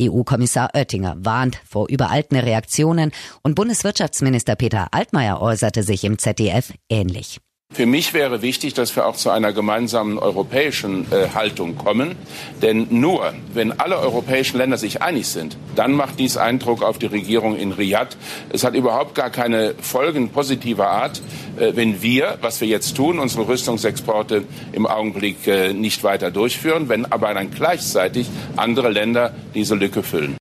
EU-Kommissar 0.00 0.71
Oettinger 0.75 1.16
warnt 1.19 1.61
vor 1.64 1.88
überalten 1.88 2.37
Reaktionen 2.37 3.12
und 3.43 3.54
Bundeswirtschaftsminister 3.54 4.57
Peter 4.57 4.88
Altmaier 4.90 5.40
äußerte 5.40 5.83
sich 5.83 6.04
im 6.04 6.19
ZDF 6.19 6.73
ähnlich. 6.88 7.40
Für 7.75 7.87
mich 7.87 8.14
wäre 8.14 8.40
wichtig, 8.40 8.75
dass 8.75 8.95
wir 8.95 9.04
auch 9.04 9.16
zu 9.16 9.31
einer 9.31 9.52
gemeinsamen 9.52 10.16
europäischen 10.16 11.07
äh, 11.11 11.31
Haltung 11.35 11.76
kommen. 11.76 12.14
Denn 12.62 12.87
nur, 12.90 13.35
wenn 13.52 13.73
alle 13.81 13.99
europäischen 13.99 14.59
Länder 14.59 14.76
sich 14.76 15.02
einig 15.02 15.26
sind, 15.26 15.57
dann 15.75 15.90
macht 15.90 16.21
dies 16.21 16.37
Eindruck 16.37 16.85
auf 16.85 16.99
die 16.99 17.07
Regierung 17.07 17.57
in 17.57 17.73
Riyadh. 17.73 18.16
Es 18.50 18.62
hat 18.62 18.76
überhaupt 18.76 19.16
gar 19.16 19.31
keine 19.31 19.75
Folgen 19.81 20.28
positiver 20.28 20.88
Art, 20.88 21.21
äh, 21.59 21.73
wenn 21.75 22.00
wir, 22.00 22.38
was 22.43 22.61
wir 22.61 22.69
jetzt 22.69 22.97
tun, 22.97 23.19
unsere 23.19 23.49
Rüstungsexporte 23.49 24.45
im 24.71 24.87
Augenblick 24.87 25.45
äh, 25.49 25.73
nicht 25.73 26.04
weiter 26.04 26.31
durchführen, 26.31 26.88
wenn 26.88 27.11
aber 27.11 27.35
dann 27.35 27.50
gleichzeitig 27.50 28.28
andere 28.54 28.90
Länder 28.90 29.35
diese 29.52 29.75
Lücke 29.75 30.04
füllen. 30.04 30.37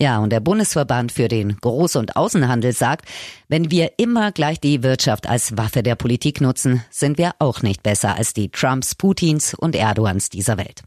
Ja, 0.00 0.18
und 0.18 0.30
der 0.30 0.40
Bundesverband 0.40 1.10
für 1.10 1.28
den 1.28 1.56
Groß- 1.56 1.96
und 1.96 2.16
Außenhandel 2.16 2.72
sagt, 2.72 3.08
wenn 3.48 3.70
wir 3.70 3.92
immer 3.98 4.30
gleich 4.30 4.60
die 4.60 4.82
Wirtschaft 4.82 5.26
als 5.26 5.56
Waffe 5.56 5.82
der 5.82 5.94
Politik 5.94 6.42
nutzen, 6.42 6.84
sind 6.90 7.16
wir 7.16 7.32
auch 7.38 7.62
nicht 7.62 7.82
besser 7.82 8.14
als 8.14 8.34
die 8.34 8.50
Trumps, 8.50 8.94
Putins 8.94 9.54
und 9.54 9.74
Erdogans 9.74 10.28
dieser 10.28 10.58
Welt. 10.58 10.82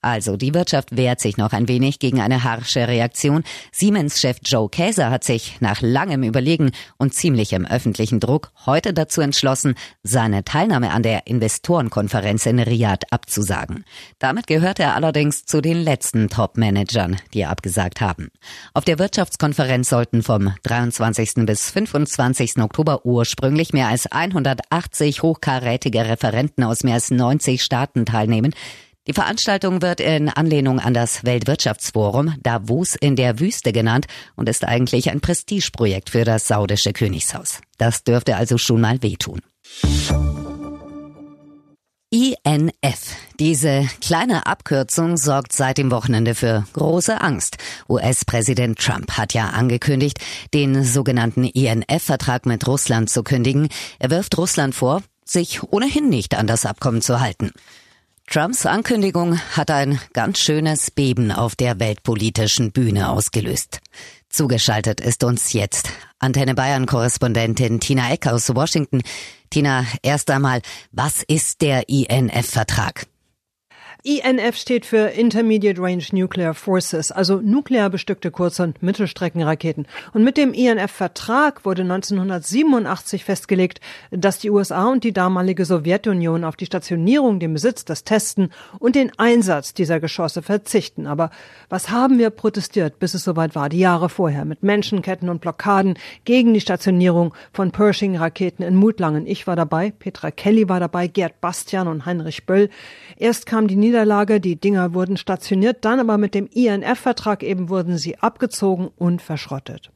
Also, 0.00 0.36
die 0.36 0.54
Wirtschaft 0.54 0.96
wehrt 0.96 1.20
sich 1.20 1.36
noch 1.36 1.52
ein 1.52 1.68
wenig 1.68 1.98
gegen 1.98 2.20
eine 2.20 2.44
harsche 2.44 2.88
Reaktion. 2.88 3.44
Siemens-Chef 3.72 4.38
Joe 4.44 4.68
Käser 4.68 5.10
hat 5.10 5.24
sich 5.24 5.60
nach 5.60 5.80
langem 5.80 6.22
Überlegen 6.22 6.72
und 6.98 7.14
ziemlichem 7.14 7.66
öffentlichen 7.66 8.20
Druck 8.20 8.52
heute 8.66 8.92
dazu 8.92 9.20
entschlossen, 9.20 9.74
seine 10.02 10.44
Teilnahme 10.44 10.90
an 10.90 11.02
der 11.02 11.26
Investorenkonferenz 11.26 12.46
in 12.46 12.58
Riyadh 12.58 13.06
abzusagen. 13.10 13.84
Damit 14.18 14.46
gehört 14.46 14.78
er 14.78 14.94
allerdings 14.94 15.44
zu 15.44 15.60
den 15.60 15.82
letzten 15.82 16.28
Top-Managern, 16.28 17.16
die 17.34 17.44
abgesagt 17.44 18.00
haben. 18.00 18.30
Auf 18.74 18.84
der 18.84 18.98
Wirtschaftskonferenz 18.98 19.88
sollten 19.88 20.22
vom 20.22 20.54
23. 20.62 21.46
bis 21.46 21.70
25. 21.70 22.58
Oktober 22.58 23.04
ursprünglich 23.04 23.72
mehr 23.72 23.88
als 23.88 24.06
180 24.06 25.22
hochkarätige 25.22 26.06
Referenten 26.06 26.64
aus 26.64 26.84
mehr 26.84 26.94
als 26.94 27.10
90 27.10 27.62
Staaten 27.62 28.06
teilnehmen. 28.06 28.54
Die 29.08 29.14
Veranstaltung 29.14 29.82
wird 29.82 29.98
in 29.98 30.28
Anlehnung 30.28 30.78
an 30.78 30.94
das 30.94 31.24
Weltwirtschaftsforum 31.24 32.36
Davos 32.40 32.94
in 32.94 33.16
der 33.16 33.40
Wüste 33.40 33.72
genannt 33.72 34.06
und 34.36 34.48
ist 34.48 34.64
eigentlich 34.64 35.10
ein 35.10 35.20
Prestigeprojekt 35.20 36.10
für 36.10 36.24
das 36.24 36.46
saudische 36.46 36.92
Königshaus. 36.92 37.60
Das 37.78 38.04
dürfte 38.04 38.36
also 38.36 38.58
schon 38.58 38.80
mal 38.80 39.02
wehtun. 39.02 39.40
INF. 42.10 43.16
Diese 43.40 43.88
kleine 44.00 44.46
Abkürzung 44.46 45.16
sorgt 45.16 45.52
seit 45.52 45.78
dem 45.78 45.90
Wochenende 45.90 46.36
für 46.36 46.64
große 46.74 47.20
Angst. 47.20 47.56
US-Präsident 47.88 48.78
Trump 48.78 49.12
hat 49.16 49.34
ja 49.34 49.48
angekündigt, 49.48 50.18
den 50.54 50.84
sogenannten 50.84 51.42
INF-Vertrag 51.42 52.46
mit 52.46 52.68
Russland 52.68 53.10
zu 53.10 53.24
kündigen. 53.24 53.68
Er 53.98 54.10
wirft 54.10 54.38
Russland 54.38 54.76
vor, 54.76 55.02
sich 55.24 55.60
ohnehin 55.64 56.08
nicht 56.08 56.36
an 56.36 56.46
das 56.46 56.66
Abkommen 56.66 57.02
zu 57.02 57.18
halten. 57.18 57.50
Trumps 58.32 58.64
Ankündigung 58.64 59.38
hat 59.54 59.70
ein 59.70 60.00
ganz 60.14 60.38
schönes 60.38 60.90
Beben 60.90 61.30
auf 61.30 61.54
der 61.54 61.78
weltpolitischen 61.78 62.72
Bühne 62.72 63.10
ausgelöst. 63.10 63.80
Zugeschaltet 64.30 65.02
ist 65.02 65.22
uns 65.22 65.52
jetzt 65.52 65.90
Antenne 66.18 66.54
Bayern 66.54 66.86
Korrespondentin 66.86 67.78
Tina 67.78 68.10
Eck 68.10 68.26
aus 68.26 68.48
Washington. 68.54 69.02
Tina, 69.50 69.84
erst 70.00 70.30
einmal, 70.30 70.62
was 70.92 71.22
ist 71.22 71.60
der 71.60 71.90
INF-Vertrag? 71.90 73.06
INF 74.04 74.56
steht 74.56 74.84
für 74.84 75.10
Intermediate 75.10 75.80
Range 75.80 76.02
Nuclear 76.10 76.54
Forces, 76.54 77.12
also 77.12 77.36
nuklear 77.40 77.88
bestückte 77.88 78.32
Kurz- 78.32 78.58
und 78.58 78.82
Mittelstreckenraketen. 78.82 79.86
Und 80.12 80.24
mit 80.24 80.36
dem 80.36 80.52
INF-Vertrag 80.52 81.64
wurde 81.64 81.82
1987 81.82 83.24
festgelegt, 83.24 83.80
dass 84.10 84.40
die 84.40 84.50
USA 84.50 84.88
und 84.88 85.04
die 85.04 85.12
damalige 85.12 85.64
Sowjetunion 85.64 86.42
auf 86.42 86.56
die 86.56 86.66
Stationierung, 86.66 87.38
den 87.38 87.52
Besitz, 87.52 87.84
das 87.84 88.02
Testen 88.02 88.52
und 88.80 88.96
den 88.96 89.12
Einsatz 89.18 89.72
dieser 89.72 90.00
Geschosse 90.00 90.42
verzichten. 90.42 91.06
Aber 91.06 91.30
was 91.68 91.90
haben 91.90 92.18
wir 92.18 92.30
protestiert, 92.30 92.98
bis 92.98 93.14
es 93.14 93.22
soweit 93.22 93.54
war, 93.54 93.68
die 93.68 93.78
Jahre 93.78 94.08
vorher, 94.08 94.44
mit 94.44 94.64
Menschenketten 94.64 95.28
und 95.28 95.40
Blockaden 95.40 95.96
gegen 96.24 96.54
die 96.54 96.60
Stationierung 96.60 97.34
von 97.52 97.70
Pershing-Raketen 97.70 98.64
in 98.64 98.74
Mutlangen? 98.74 99.28
Ich 99.28 99.46
war 99.46 99.54
dabei, 99.54 99.92
Petra 99.96 100.32
Kelly 100.32 100.68
war 100.68 100.80
dabei, 100.80 101.06
Gerd 101.06 101.40
Bastian 101.40 101.86
und 101.86 102.04
Heinrich 102.04 102.46
Böll. 102.46 102.68
Erst 103.16 103.46
kam 103.46 103.68
die 103.68 103.76
Niederlage, 103.92 104.40
die 104.40 104.58
Dinger 104.58 104.94
wurden 104.94 105.18
stationiert, 105.18 105.84
dann 105.84 106.00
aber 106.00 106.16
mit 106.16 106.34
dem 106.34 106.46
INF-Vertrag 106.46 107.42
eben 107.42 107.68
wurden 107.68 107.98
sie 107.98 108.18
abgezogen 108.18 108.88
und 108.96 109.20
verschrottet. 109.20 109.90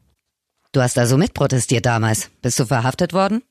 Du 0.73 0.83
hast 0.83 0.99
also 0.99 1.17
mitprotestiert 1.17 1.87
damals. 1.87 2.31
Bist 2.43 2.61
du 2.61 2.67
verhaftet 2.67 3.15
worden? 3.15 3.43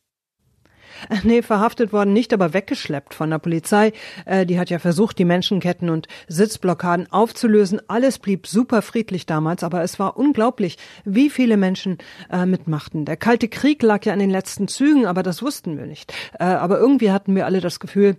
Äh, 1.10 1.18
nee, 1.24 1.42
verhaftet 1.42 1.94
worden 1.94 2.14
nicht, 2.14 2.34
aber 2.34 2.54
weggeschleppt 2.54 3.14
von 3.14 3.30
der 3.30 3.40
Polizei. 3.40 3.94
Äh, 4.26 4.46
die 4.46 4.60
hat 4.60 4.70
ja 4.70 4.80
versucht, 4.80 5.18
die 5.20 5.26
Menschenketten 5.26 5.90
und 5.90 6.08
Sitzblockaden 6.28 7.12
aufzulösen. 7.12 7.82
Alles 7.88 8.20
blieb 8.20 8.48
super 8.48 8.82
friedlich 8.82 9.26
damals, 9.26 9.64
aber 9.64 9.84
es 9.84 10.00
war 10.00 10.18
unglaublich, 10.18 10.78
wie 11.04 11.30
viele 11.30 11.58
Menschen 11.58 11.98
äh, 12.32 12.46
mitmachten. 12.46 13.06
Der 13.06 13.18
Kalte 13.18 13.48
Krieg 13.48 13.82
lag 13.82 14.06
ja 14.06 14.14
an 14.14 14.20
den 14.20 14.30
letzten 14.30 14.68
Zügen, 14.68 15.06
aber 15.06 15.24
das 15.24 15.42
wussten 15.42 15.78
wir 15.78 15.86
nicht. 15.86 16.14
Aber 16.38 16.80
irgendwie 16.80 17.12
hatten 17.12 17.36
wir 17.36 17.46
alle 17.46 17.62
das 17.62 17.80
Gefühl, 17.80 18.18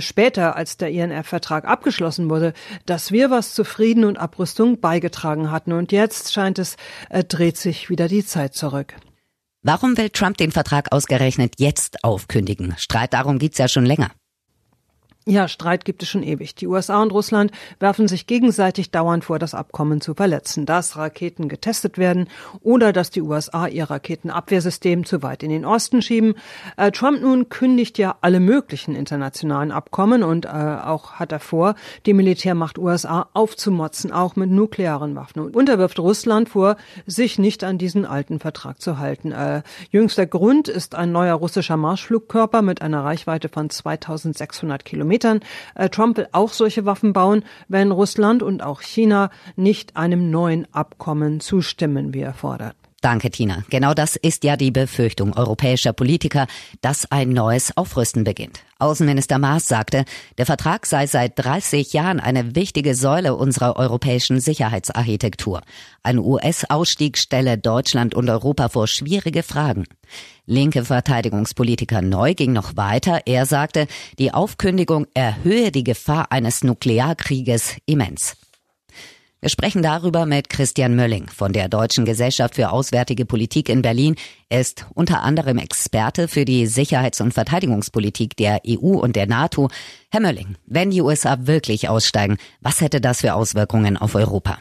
später, 0.00 0.56
als 0.56 0.76
der 0.76 0.90
INF-Vertrag 0.90 1.64
abgeschlossen 1.64 2.30
wurde, 2.30 2.52
dass 2.86 3.12
wir 3.12 3.30
was 3.30 3.54
zu 3.54 3.64
Frieden 3.64 4.04
und 4.04 4.18
Abrüstung 4.18 4.80
beigetragen 4.80 5.50
hatten. 5.50 5.72
Und 5.72 5.92
jetzt 5.92 6.32
scheint 6.32 6.58
es, 6.58 6.76
dreht 7.28 7.56
sich 7.56 7.90
wieder 7.90 8.08
die 8.08 8.24
Zeit 8.24 8.54
zurück. 8.54 8.94
Warum 9.70 9.98
will 9.98 10.08
Trump 10.08 10.38
den 10.38 10.50
Vertrag 10.50 10.92
ausgerechnet 10.92 11.56
jetzt 11.58 12.02
aufkündigen? 12.02 12.74
Streit 12.78 13.12
darum 13.12 13.38
gibt's 13.38 13.58
ja 13.58 13.68
schon 13.68 13.84
länger. 13.84 14.12
Ja, 15.30 15.46
Streit 15.46 15.84
gibt 15.84 16.02
es 16.02 16.08
schon 16.08 16.22
ewig. 16.22 16.54
Die 16.54 16.66
USA 16.66 17.02
und 17.02 17.12
Russland 17.12 17.52
werfen 17.80 18.08
sich 18.08 18.26
gegenseitig 18.26 18.90
dauernd 18.90 19.26
vor, 19.26 19.38
das 19.38 19.52
Abkommen 19.52 20.00
zu 20.00 20.14
verletzen, 20.14 20.64
dass 20.64 20.96
Raketen 20.96 21.50
getestet 21.50 21.98
werden 21.98 22.28
oder 22.62 22.94
dass 22.94 23.10
die 23.10 23.20
USA 23.20 23.66
ihr 23.66 23.90
Raketenabwehrsystem 23.90 25.04
zu 25.04 25.22
weit 25.22 25.42
in 25.42 25.50
den 25.50 25.66
Osten 25.66 26.00
schieben. 26.00 26.34
Äh, 26.78 26.92
Trump 26.92 27.20
nun 27.20 27.50
kündigt 27.50 27.98
ja 27.98 28.16
alle 28.22 28.40
möglichen 28.40 28.94
internationalen 28.94 29.70
Abkommen 29.70 30.22
und 30.22 30.46
äh, 30.46 30.48
auch 30.48 31.16
hat 31.16 31.30
er 31.30 31.40
vor, 31.40 31.74
die 32.06 32.14
Militärmacht 32.14 32.78
USA 32.78 33.28
aufzumotzen, 33.34 34.10
auch 34.12 34.34
mit 34.34 34.50
nuklearen 34.50 35.14
Waffen 35.14 35.40
und 35.40 35.54
unterwirft 35.54 35.98
Russland 35.98 36.48
vor, 36.48 36.78
sich 37.04 37.38
nicht 37.38 37.64
an 37.64 37.76
diesen 37.76 38.06
alten 38.06 38.40
Vertrag 38.40 38.80
zu 38.80 38.98
halten. 38.98 39.32
Äh, 39.32 39.60
jüngster 39.90 40.24
Grund 40.24 40.68
ist 40.68 40.94
ein 40.94 41.12
neuer 41.12 41.34
russischer 41.34 41.76
Marschflugkörper 41.76 42.62
mit 42.62 42.80
einer 42.80 43.04
Reichweite 43.04 43.50
von 43.50 43.68
2600 43.68 44.86
Kilometern. 44.86 45.17
Kilometern. 45.18 45.40
Äh, 45.74 45.88
Trump 45.88 46.16
will 46.16 46.28
auch 46.32 46.52
solche 46.52 46.84
Waffen 46.84 47.12
bauen, 47.12 47.44
wenn 47.68 47.90
Russland 47.90 48.42
und 48.42 48.62
auch 48.62 48.80
China 48.82 49.30
nicht 49.56 49.96
einem 49.96 50.30
neuen 50.30 50.66
Abkommen 50.72 51.40
zustimmen, 51.40 52.14
wie 52.14 52.20
er 52.20 52.34
fordert. 52.34 52.76
Danke, 53.00 53.30
Tina. 53.30 53.62
Genau 53.70 53.94
das 53.94 54.16
ist 54.16 54.42
ja 54.42 54.56
die 54.56 54.72
Befürchtung 54.72 55.36
europäischer 55.36 55.92
Politiker, 55.92 56.48
dass 56.80 57.08
ein 57.12 57.28
neues 57.30 57.76
Aufrüsten 57.76 58.24
beginnt. 58.24 58.64
Außenminister 58.80 59.38
Maas 59.38 59.68
sagte, 59.68 60.04
der 60.36 60.46
Vertrag 60.46 60.84
sei 60.84 61.06
seit 61.06 61.38
30 61.38 61.92
Jahren 61.92 62.18
eine 62.18 62.56
wichtige 62.56 62.96
Säule 62.96 63.36
unserer 63.36 63.76
europäischen 63.76 64.40
Sicherheitsarchitektur. 64.40 65.60
Ein 66.02 66.18
US-Ausstieg 66.18 67.18
stelle 67.18 67.56
Deutschland 67.56 68.16
und 68.16 68.28
Europa 68.28 68.68
vor 68.68 68.88
schwierige 68.88 69.44
Fragen. 69.44 69.84
Linke 70.46 70.84
Verteidigungspolitiker 70.84 72.02
Neu 72.02 72.34
ging 72.34 72.52
noch 72.52 72.76
weiter. 72.76 73.20
Er 73.26 73.46
sagte, 73.46 73.86
die 74.18 74.34
Aufkündigung 74.34 75.06
erhöhe 75.14 75.70
die 75.70 75.84
Gefahr 75.84 76.32
eines 76.32 76.64
Nuklearkrieges 76.64 77.76
immens. 77.86 78.36
Wir 79.40 79.50
sprechen 79.50 79.84
darüber 79.84 80.26
mit 80.26 80.48
Christian 80.48 80.96
Mölling 80.96 81.28
von 81.28 81.52
der 81.52 81.68
Deutschen 81.68 82.04
Gesellschaft 82.04 82.56
für 82.56 82.70
Auswärtige 82.70 83.24
Politik 83.24 83.68
in 83.68 83.82
Berlin. 83.82 84.16
Er 84.48 84.60
ist 84.60 84.86
unter 84.94 85.22
anderem 85.22 85.58
Experte 85.58 86.26
für 86.26 86.44
die 86.44 86.66
Sicherheits- 86.66 87.20
und 87.20 87.32
Verteidigungspolitik 87.32 88.36
der 88.36 88.62
EU 88.66 88.98
und 88.98 89.14
der 89.14 89.28
NATO. 89.28 89.68
Herr 90.10 90.20
Mölling, 90.20 90.56
wenn 90.66 90.90
die 90.90 91.02
USA 91.02 91.46
wirklich 91.46 91.88
aussteigen, 91.88 92.36
was 92.60 92.80
hätte 92.80 93.00
das 93.00 93.20
für 93.20 93.34
Auswirkungen 93.34 93.96
auf 93.96 94.16
Europa? 94.16 94.58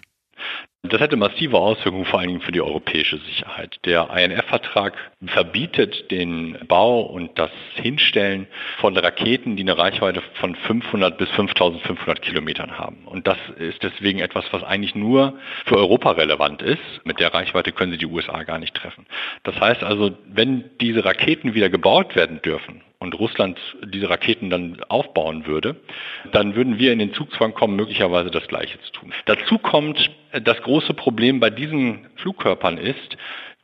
Das 0.90 1.02
hätte 1.02 1.18
massive 1.18 1.58
Auswirkungen 1.58 2.06
vor 2.06 2.20
allen 2.20 2.30
Dingen 2.30 2.42
für 2.42 2.52
die 2.52 2.62
europäische 2.62 3.18
Sicherheit. 3.18 3.78
Der 3.86 4.10
INF-Vertrag 4.10 4.94
verbietet 5.26 6.12
den 6.12 6.58
Bau 6.68 7.02
und 7.02 7.38
das 7.38 7.52
Hinstellen 7.76 8.48
von 8.80 8.96
Raketen, 8.98 9.56
die 9.56 9.64
eine 9.64 9.78
Reichweite 9.78 10.22
von 10.36 10.56
500 10.56 11.18
bis 11.18 11.30
5500 11.32 12.22
Kilometern 12.22 12.78
haben. 12.78 13.06
Und 13.06 13.28
das 13.28 13.38
ist 13.58 13.84
deswegen 13.84 14.20
etwas, 14.20 14.46
was 14.52 14.64
eigentlich 14.64 14.96
nur 14.96 15.38
für 15.66 15.78
Europa 15.78 16.12
relevant 16.12 16.62
ist. 16.62 16.82
Mit 17.04 17.20
der 17.20 17.34
Reichweite 17.34 17.72
können 17.72 17.92
sie 17.92 17.98
die 17.98 18.06
USA 18.06 18.44
gar 18.44 18.60
nicht 18.60 18.76
treffen. 18.76 19.06
Das 19.44 19.60
heißt 19.60 19.84
also, 19.84 20.12
wenn 20.26 20.66
diese 20.80 21.04
Raketen 21.04 21.54
wieder 21.54 21.70
gebaut 21.70 22.16
werden 22.16 22.42
dürfen, 22.42 22.82
und 23.00 23.18
Russland 23.20 23.60
diese 23.86 24.10
Raketen 24.10 24.50
dann 24.50 24.82
aufbauen 24.88 25.46
würde, 25.46 25.76
dann 26.32 26.56
würden 26.56 26.80
wir 26.80 26.94
in 26.94 27.00
den 27.00 27.14
Zugzwang 27.14 27.54
kommen, 27.54 27.76
möglicherweise 27.76 28.32
das 28.32 28.48
Gleiche 28.48 28.80
zu 28.82 28.92
tun. 28.92 29.14
Dazu 29.26 29.58
kommt, 29.58 30.10
das 30.32 30.62
große 30.62 30.94
Problem 30.94 31.40
bei 31.40 31.50
diesen 31.50 32.08
Flugkörpern 32.18 32.78
ist, 32.78 33.18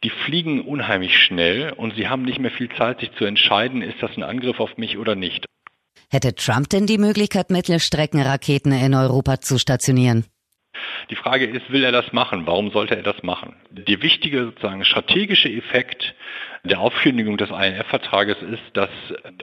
die 0.03 0.09
fliegen 0.09 0.61
unheimlich 0.61 1.17
schnell 1.17 1.71
und 1.71 1.95
sie 1.95 2.07
haben 2.07 2.23
nicht 2.23 2.39
mehr 2.39 2.51
viel 2.51 2.69
Zeit, 2.69 2.99
sich 2.99 3.11
zu 3.13 3.25
entscheiden, 3.25 3.81
ist 3.81 4.01
das 4.01 4.15
ein 4.17 4.23
Angriff 4.23 4.59
auf 4.59 4.77
mich 4.77 4.97
oder 4.97 5.15
nicht. 5.15 5.45
Hätte 6.11 6.35
Trump 6.35 6.69
denn 6.69 6.85
die 6.85 6.97
Möglichkeit, 6.97 7.49
Mittelstreckenraketen 7.49 8.71
in 8.71 8.93
Europa 8.93 9.39
zu 9.41 9.57
stationieren? 9.57 10.25
Die 11.09 11.15
Frage 11.15 11.45
ist, 11.45 11.71
will 11.71 11.83
er 11.83 11.91
das 11.91 12.13
machen? 12.13 12.45
Warum 12.45 12.71
sollte 12.71 12.95
er 12.95 13.03
das 13.03 13.23
machen? 13.23 13.55
Der 13.71 14.01
wichtige 14.01 14.45
sozusagen 14.45 14.85
strategische 14.85 15.49
Effekt 15.49 16.13
der 16.65 16.79
Aufkündigung 16.79 17.35
des 17.35 17.49
INF-Vertrages 17.49 18.37
ist, 18.41 18.63
dass 18.71 18.89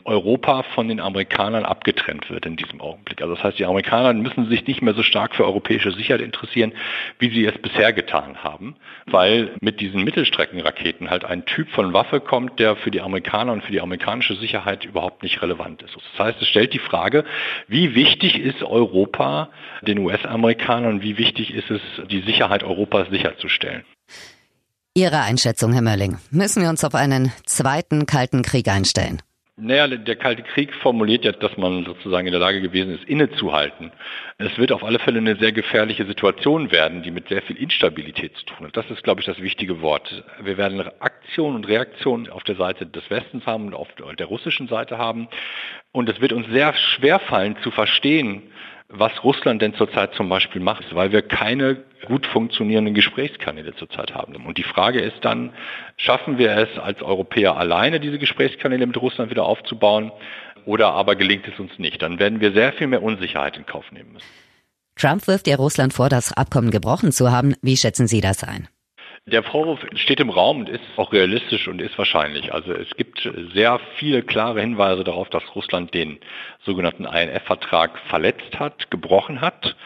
Europa 0.05 0.63
von 0.75 0.89
den 0.89 1.01
Amerikanern 1.01 1.67
abgetrennt 1.67 2.31
wird 2.31 2.47
in 2.47 2.57
diesem 2.57 2.81
Augenblick. 2.81 3.21
Also 3.21 3.35
das 3.35 3.45
heißt, 3.45 3.59
die 3.59 3.67
Amerikaner 3.67 4.15
müssen 4.15 4.49
sich 4.49 4.67
nicht 4.67 4.81
mehr 4.81 4.95
so 4.95 5.03
stark 5.03 5.35
für 5.35 5.45
europäische 5.45 5.93
Sicherheit 5.93 6.23
interessieren, 6.23 6.73
wie 7.19 7.29
sie 7.29 7.45
es 7.45 7.59
bisher 7.59 7.93
getan 7.93 8.43
haben, 8.43 8.75
weil 9.05 9.51
mit 9.61 9.81
diesen 9.81 10.03
Mittelstreckenraketen 10.03 11.11
halt 11.11 11.27
ein 11.27 11.45
Typ 11.45 11.69
von 11.69 11.93
Waffe 11.93 12.21
kommt, 12.21 12.59
der 12.59 12.75
für 12.77 12.91
die 12.91 13.03
Amerikaner 13.03 13.53
und 13.53 13.65
für 13.65 13.73
die 13.73 13.83
amerikanische 13.83 14.37
Sicherheit 14.37 14.87
überhaupt 14.87 15.23
nicht 15.23 15.43
relevant 15.43 15.83
ist. 15.83 15.95
Das 15.95 16.27
heißt, 16.27 16.41
es 16.41 16.49
stellt 16.49 16.73
die 16.73 16.79
Frage, 16.79 17.25
wie 17.69 17.95
wichtig 17.95 18.39
ist 18.41 18.63
Europa 18.63 19.51
den 19.83 19.99
US-Amerikanern, 19.99 21.03
wie 21.03 21.19
wichtig 21.19 21.53
ist 21.53 21.71
es, 21.71 21.83
die 22.09 22.21
Sicherheit 22.23 22.65
Europas 22.65 23.11
sicherzustellen? 23.11 23.85
Ihre 24.95 25.21
Einschätzung, 25.21 25.73
Herr 25.73 25.83
Mölling. 25.83 26.19
Müssen 26.33 26.63
wir 26.63 26.69
uns 26.69 26.83
auf 26.83 26.97
einen 26.97 27.31
zweiten 27.47 28.07
Kalten 28.07 28.43
Krieg 28.43 28.67
einstellen? 28.67 29.23
Naja, 29.57 29.87
der 29.87 30.17
Kalte 30.17 30.43
Krieg 30.43 30.75
formuliert 30.75 31.25
ja, 31.25 31.31
dass 31.31 31.57
man 31.57 31.85
sozusagen 31.85 32.27
in 32.27 32.33
der 32.33 32.41
Lage 32.41 32.61
gewesen 32.61 32.95
ist, 32.95 33.05
innezuhalten. 33.05 33.93
Es 34.39 34.59
wird 34.59 34.73
auf 34.73 34.83
alle 34.83 34.99
Fälle 34.99 35.19
eine 35.19 35.37
sehr 35.37 35.53
gefährliche 35.53 36.07
Situation 36.07 36.73
werden, 36.73 37.05
die 37.05 37.13
mit 37.13 37.29
sehr 37.29 37.41
viel 37.43 37.57
Instabilität 37.57 38.37
zu 38.37 38.47
tun 38.47 38.67
hat. 38.67 38.77
Das 38.77 38.91
ist, 38.91 39.05
glaube 39.05 39.21
ich, 39.21 39.27
das 39.27 39.41
wichtige 39.41 39.81
Wort. 39.81 40.25
Wir 40.43 40.57
werden 40.57 40.81
Aktion 40.99 41.55
und 41.55 41.69
Reaktion 41.69 42.29
auf 42.29 42.43
der 42.43 42.57
Seite 42.57 42.85
des 42.85 43.09
Westens 43.11 43.47
haben 43.47 43.67
und 43.67 43.75
auf 43.75 43.89
der 44.19 44.27
russischen 44.27 44.67
Seite 44.67 44.99
haben. 44.99 45.29
Und 45.93 46.09
es 46.09 46.21
wird 46.21 46.33
uns 46.33 46.49
sehr 46.49 46.75
schwer 46.75 47.21
fallen 47.21 47.57
zu 47.63 47.71
verstehen, 47.71 48.43
was 48.91 49.13
Russland 49.23 49.63
denn 49.63 49.75
zurzeit 49.75 50.15
zum 50.15 50.29
Beispiel 50.29 50.61
macht, 50.61 50.95
weil 50.95 51.13
wir 51.13 51.23
keine 51.23 51.77
gut 52.07 52.27
funktionierenden 52.27 52.95
Gesprächskanäle 52.95 53.75
zurzeit 53.77 54.15
haben. 54.15 54.35
Und 54.47 54.59
die 54.59 54.63
Frage 54.63 55.01
ist 55.01 55.19
dann, 55.23 55.53
schaffen 55.97 56.39
wir 56.39 56.57
es 56.57 56.79
als 56.79 57.03
Europäer 57.03 57.57
alleine, 57.57 58.01
diese 58.01 58.19
Gesprächskanäle 58.19 58.87
mit 58.87 59.01
Russland 59.01 59.31
wieder 59.31 59.45
aufzubauen, 59.45 60.13
oder 60.67 60.93
aber 60.93 61.17
gelingt 61.17 61.49
es 61.49 61.59
uns 61.59 61.79
nicht? 61.79 62.03
Dann 62.03 62.19
werden 62.19 62.41
wir 62.41 62.53
sehr 62.53 62.73
viel 62.73 62.87
mehr 62.87 63.03
Unsicherheit 63.03 63.57
in 63.57 63.65
Kauf 63.65 63.91
nehmen 63.93 64.13
müssen. 64.13 64.27
Trump 64.97 65.27
wirft 65.27 65.47
ja 65.47 65.57
Russland 65.57 65.95
vor, 65.95 66.09
das 66.09 66.33
Abkommen 66.33 66.71
gebrochen 66.71 67.13
zu 67.13 67.31
haben. 67.31 67.55
Wie 67.63 67.77
schätzen 67.77 68.07
Sie 68.07 68.21
das 68.21 68.45
ein? 68.45 68.69
Der 69.31 69.45
Vorwurf 69.45 69.87
steht 69.95 70.19
im 70.19 70.31
Raum 70.31 70.61
und 70.61 70.69
ist 70.69 70.83
auch 70.97 71.13
realistisch 71.13 71.69
und 71.69 71.81
ist 71.81 71.97
wahrscheinlich. 71.99 72.53
Also 72.53 72.73
es 72.73 72.91
gibt 72.97 73.29
sehr 73.55 73.79
viele 73.97 74.23
klare 74.23 74.61
Hinweise 74.61 75.05
darauf, 75.05 75.29
dass 75.29 75.55
Russland 75.55 75.95
den 75.95 76.19
sogenannten 76.65 77.05
INF-Vertrag 77.05 77.97
verletzt 78.09 78.59
hat, 78.59 78.91
gebrochen 78.91 79.41
hat. 79.41 79.77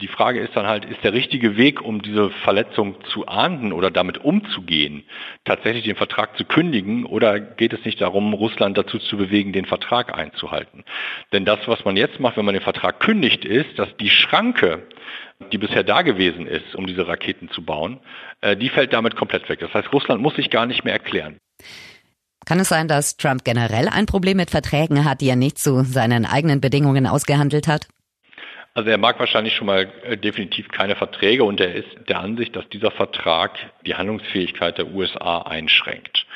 Die 0.00 0.08
Frage 0.08 0.40
ist 0.40 0.56
dann 0.56 0.66
halt, 0.66 0.84
ist 0.84 1.02
der 1.04 1.12
richtige 1.12 1.56
Weg, 1.56 1.80
um 1.80 2.02
diese 2.02 2.30
Verletzung 2.42 2.96
zu 3.12 3.26
ahnden 3.26 3.72
oder 3.72 3.90
damit 3.90 4.18
umzugehen, 4.18 5.04
tatsächlich 5.44 5.84
den 5.84 5.96
Vertrag 5.96 6.36
zu 6.36 6.44
kündigen 6.44 7.04
oder 7.06 7.40
geht 7.40 7.72
es 7.72 7.84
nicht 7.84 8.00
darum, 8.00 8.32
Russland 8.34 8.76
dazu 8.76 8.98
zu 8.98 9.16
bewegen, 9.16 9.52
den 9.52 9.66
Vertrag 9.66 10.16
einzuhalten? 10.16 10.84
Denn 11.32 11.44
das, 11.44 11.60
was 11.66 11.84
man 11.84 11.96
jetzt 11.96 12.20
macht, 12.20 12.36
wenn 12.36 12.44
man 12.44 12.54
den 12.54 12.62
Vertrag 12.62 13.00
kündigt, 13.00 13.44
ist, 13.44 13.78
dass 13.78 13.88
die 13.98 14.10
Schranke, 14.10 14.86
die 15.52 15.58
bisher 15.58 15.84
da 15.84 16.02
gewesen 16.02 16.46
ist, 16.46 16.74
um 16.74 16.86
diese 16.86 17.06
Raketen 17.06 17.50
zu 17.50 17.64
bauen, 17.64 18.00
äh, 18.40 18.56
die 18.56 18.68
fällt 18.68 18.92
damit 18.92 19.16
komplett 19.16 19.48
weg. 19.48 19.60
Das 19.60 19.72
heißt, 19.74 19.92
Russland 19.92 20.22
muss 20.22 20.36
sich 20.36 20.50
gar 20.50 20.66
nicht 20.66 20.84
mehr 20.84 20.92
erklären. 20.94 21.38
Kann 22.46 22.60
es 22.60 22.68
sein, 22.68 22.88
dass 22.88 23.16
Trump 23.16 23.44
generell 23.44 23.88
ein 23.88 24.06
Problem 24.06 24.36
mit 24.36 24.50
Verträgen 24.50 25.04
hat, 25.04 25.20
die 25.20 25.28
er 25.28 25.36
nicht 25.36 25.58
zu 25.58 25.82
seinen 25.84 26.26
eigenen 26.26 26.60
Bedingungen 26.60 27.06
ausgehandelt 27.06 27.68
hat? 27.68 27.88
Also 28.76 28.90
er 28.90 28.98
mag 28.98 29.20
wahrscheinlich 29.20 29.54
schon 29.54 29.68
mal 29.68 29.88
äh, 30.02 30.16
definitiv 30.16 30.68
keine 30.68 30.96
Verträge 30.96 31.44
und 31.44 31.60
er 31.60 31.74
ist 31.74 31.88
der 32.08 32.18
Ansicht, 32.18 32.56
dass 32.56 32.68
dieser 32.68 32.90
Vertrag 32.90 33.56
die 33.86 33.94
Handlungsfähigkeit 33.94 34.78
der 34.78 34.88
USA 34.88 35.42
einschränkt. 35.42 36.26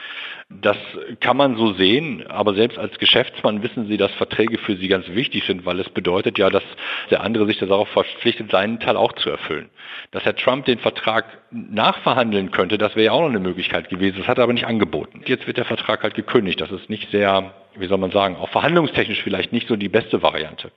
Das 0.49 0.77
kann 1.21 1.37
man 1.37 1.57
so 1.57 1.75
sehen, 1.75 2.27
aber 2.29 2.55
selbst 2.55 2.79
als 2.79 2.97
Geschäftsmann 2.99 3.63
wissen 3.63 3.87
Sie, 3.87 3.99
dass 3.99 4.13
Verträge 4.13 4.57
für 4.57 4.77
Sie 4.77 4.89
ganz 4.89 5.07
wichtig 5.09 5.45
sind, 5.45 5.67
weil 5.67 5.79
es 5.81 5.91
bedeutet 5.91 6.39
ja, 6.39 6.49
dass 6.49 6.63
der 7.11 7.23
andere 7.23 7.45
sich 7.45 7.59
darauf 7.59 7.89
verpflichtet, 7.89 8.51
seinen 8.51 8.81
Teil 8.81 8.97
auch 8.97 9.13
zu 9.15 9.29
erfüllen. 9.29 9.69
Dass 10.13 10.25
Herr 10.25 10.37
Trump 10.37 10.65
den 10.65 10.79
Vertrag 10.79 11.27
nachverhandeln 11.51 12.51
könnte, 12.51 12.79
das 12.79 12.95
wäre 12.95 13.07
ja 13.07 13.13
auch 13.13 13.21
noch 13.21 13.29
eine 13.29 13.41
Möglichkeit 13.41 13.91
gewesen. 13.91 14.19
Das 14.21 14.29
hat 14.29 14.39
er 14.39 14.45
aber 14.45 14.55
nicht 14.55 14.67
angeboten. 14.67 15.23
Jetzt 15.27 15.47
wird 15.47 15.59
der 15.59 15.67
Vertrag 15.67 16.03
halt 16.03 16.15
gekündigt. 16.15 16.61
Das 16.61 16.71
ist 16.71 16.89
nicht 16.89 17.11
sehr, 17.11 17.53
wie 17.75 17.87
soll 17.89 17.99
man 17.99 18.13
sagen, 18.13 18.37
auch 18.37 18.49
verhandlungstechnisch 18.49 19.23
vielleicht 19.23 19.53
nicht 19.53 19.69
so 19.69 19.77
die 19.77 19.91
beste 19.91 20.23
Variante. 20.23 20.71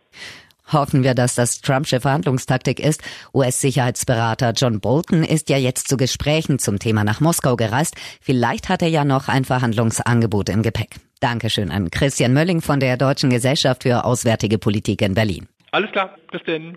Hoffen 0.72 1.04
wir, 1.04 1.14
dass 1.14 1.36
das 1.36 1.62
Trumpsche 1.62 2.00
Verhandlungstaktik 2.00 2.80
ist. 2.80 3.02
US-Sicherheitsberater 3.34 4.54
John 4.56 4.80
Bolton 4.80 5.24
ist 5.24 5.50
ja 5.50 5.58
jetzt 5.58 5.88
zu 5.88 5.98
Gesprächen 5.98 6.60
zum 6.60 6.80
Thema 6.80 7.04
nach 7.04 7.20
Moskau 7.20 7.56
gereist. 7.56 7.96
Vielleicht 8.22 8.70
hat 8.70 8.82
er 8.82 8.90
ja 8.90 9.06
noch 9.06 9.28
ein 9.28 9.46
Verhandlungsangebot 9.46 10.50
im 10.50 10.62
Gepäck. 10.62 10.96
Dankeschön 11.20 11.72
an 11.72 11.92
Christian 11.92 12.34
Mölling 12.34 12.62
von 12.62 12.80
der 12.80 12.98
Deutschen 12.98 13.30
Gesellschaft 13.30 13.84
für 13.84 14.06
Auswärtige 14.06 14.58
Politik 14.58 15.02
in 15.02 15.14
Berlin. 15.14 15.48
Alles 15.72 15.92
klar, 15.92 16.16
bis 16.32 16.42
denn. 16.44 16.76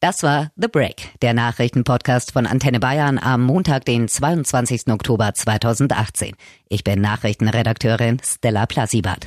Das 0.00 0.24
war 0.24 0.50
The 0.56 0.66
Break, 0.66 1.10
der 1.22 1.32
Nachrichtenpodcast 1.32 2.32
von 2.32 2.46
Antenne 2.46 2.80
Bayern 2.80 3.18
am 3.18 3.42
Montag, 3.42 3.84
den 3.84 4.08
22. 4.08 4.88
Oktober 4.88 5.32
2018. 5.32 6.34
Ich 6.68 6.82
bin 6.82 7.00
Nachrichtenredakteurin 7.00 8.18
Stella 8.20 8.66
Plasibat. 8.66 9.26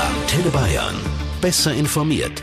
Antenne 0.00 0.50
Bayern. 0.50 0.96
Besser 1.40 1.72
informiert. 1.72 2.42